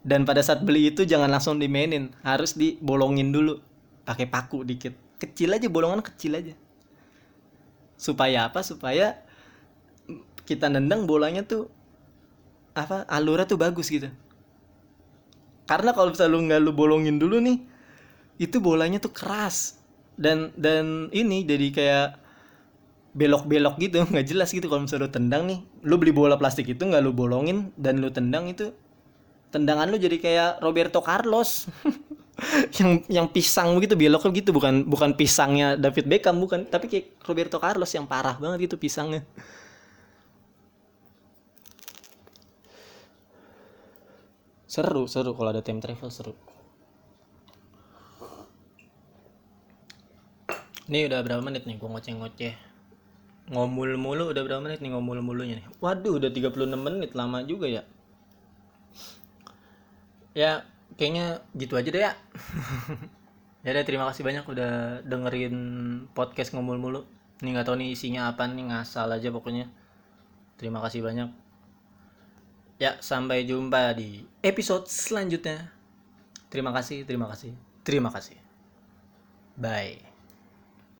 Dan 0.00 0.24
pada 0.24 0.40
saat 0.40 0.64
beli 0.64 0.92
itu 0.92 1.04
jangan 1.04 1.28
langsung 1.28 1.60
dimainin 1.60 2.12
harus 2.24 2.56
dibolongin 2.56 3.32
dulu. 3.32 3.60
Pakai 4.04 4.24
paku 4.24 4.64
dikit. 4.64 4.96
Kecil 5.20 5.52
aja 5.52 5.68
bolongan 5.68 6.00
kecil 6.00 6.40
aja. 6.40 6.54
Supaya 8.00 8.48
apa? 8.48 8.64
Supaya 8.64 9.20
kita 10.48 10.72
nendang 10.72 11.04
bolanya 11.04 11.44
tuh 11.44 11.68
apa 12.72 13.04
alurnya 13.12 13.44
tuh 13.44 13.60
bagus 13.60 13.92
gitu. 13.92 14.08
Karena 15.68 15.92
kalau 15.92 16.10
misalnya 16.10 16.32
lu 16.32 16.40
nggak 16.48 16.60
lu 16.64 16.72
bolongin 16.72 17.20
dulu 17.20 17.38
nih 17.38 17.60
itu 18.40 18.56
bolanya 18.58 18.98
tuh 18.98 19.12
keras. 19.12 19.76
Dan 20.16 20.52
dan 20.56 21.12
ini 21.12 21.44
jadi 21.44 21.68
kayak 21.70 22.08
belok-belok 23.10 23.74
gitu 23.82 24.04
nggak 24.10 24.26
jelas 24.26 24.50
gitu. 24.54 24.66
Kalau 24.70 24.86
misalnya 24.86 25.06
lu 25.06 25.10
tendang 25.10 25.42
nih 25.46 25.58
lu 25.86 25.94
beli 25.98 26.12
bola 26.14 26.36
plastik 26.38 26.66
itu 26.70 26.82
nggak 26.82 27.02
lu 27.02 27.12
bolongin 27.14 27.74
dan 27.74 27.98
lu 27.98 28.08
tendang 28.10 28.50
itu 28.50 28.70
tendangan 29.50 29.90
lu 29.90 29.98
jadi 29.98 30.16
kayak 30.18 30.50
Roberto 30.62 31.02
Carlos. 31.02 31.66
Yang 32.72 33.04
yang 33.12 33.28
pisang 33.28 33.76
begitu 33.76 34.00
beloknya 34.00 34.32
gitu 34.32 34.56
bukan 34.56 34.88
bukan 34.88 35.12
pisangnya 35.12 35.76
David 35.76 36.08
Beckham 36.08 36.40
bukan. 36.40 36.64
Tapi 36.64 36.88
kayak 36.88 37.20
Roberto 37.28 37.60
Carlos 37.60 37.92
yang 37.92 38.08
parah 38.08 38.32
banget 38.40 38.64
gitu 38.64 38.80
pisangnya. 38.80 39.28
Seru 44.64 45.04
seru 45.04 45.36
kalau 45.36 45.52
ada 45.52 45.60
time 45.60 45.84
travel 45.84 46.08
seru. 46.08 46.32
Ini 50.88 51.12
udah 51.12 51.20
berapa 51.20 51.44
menit 51.44 51.68
nih? 51.68 51.76
Gua 51.76 51.92
ngoceh-ngoceh 51.92 52.69
ngomul 53.50 53.98
mulu 53.98 54.30
udah 54.30 54.42
berapa 54.46 54.62
menit 54.62 54.78
nih 54.78 54.94
ngomul 54.94 55.18
mulunya 55.20 55.58
nih? 55.58 55.66
Waduh 55.82 56.22
udah 56.22 56.30
36 56.30 56.70
menit 56.78 57.10
lama 57.18 57.42
juga 57.42 57.66
ya. 57.66 57.82
Ya 60.32 60.62
kayaknya 60.94 61.42
gitu 61.58 61.74
aja 61.74 61.90
deh 61.90 62.02
ya. 62.06 62.14
Ya 63.60 63.76
deh 63.76 63.84
terima 63.84 64.08
kasih 64.08 64.24
banyak 64.24 64.48
udah 64.48 65.04
dengerin 65.04 65.56
podcast 66.16 66.56
ngomul 66.56 66.80
mulu. 66.80 67.04
Ini 67.44 67.52
nggak 67.52 67.68
tahu 67.68 67.76
nih 67.76 67.92
isinya 67.92 68.32
apa 68.32 68.48
nih 68.48 68.72
ngasal 68.72 69.12
aja 69.12 69.28
pokoknya. 69.28 69.68
Terima 70.56 70.80
kasih 70.80 71.04
banyak. 71.04 71.28
Ya 72.80 72.96
sampai 73.04 73.44
jumpa 73.44 73.92
di 73.92 74.24
episode 74.40 74.88
selanjutnya. 74.88 75.68
Terima 76.48 76.72
kasih 76.72 77.04
terima 77.04 77.28
kasih 77.28 77.52
terima 77.84 78.08
kasih. 78.08 78.40
Bye 79.60 80.09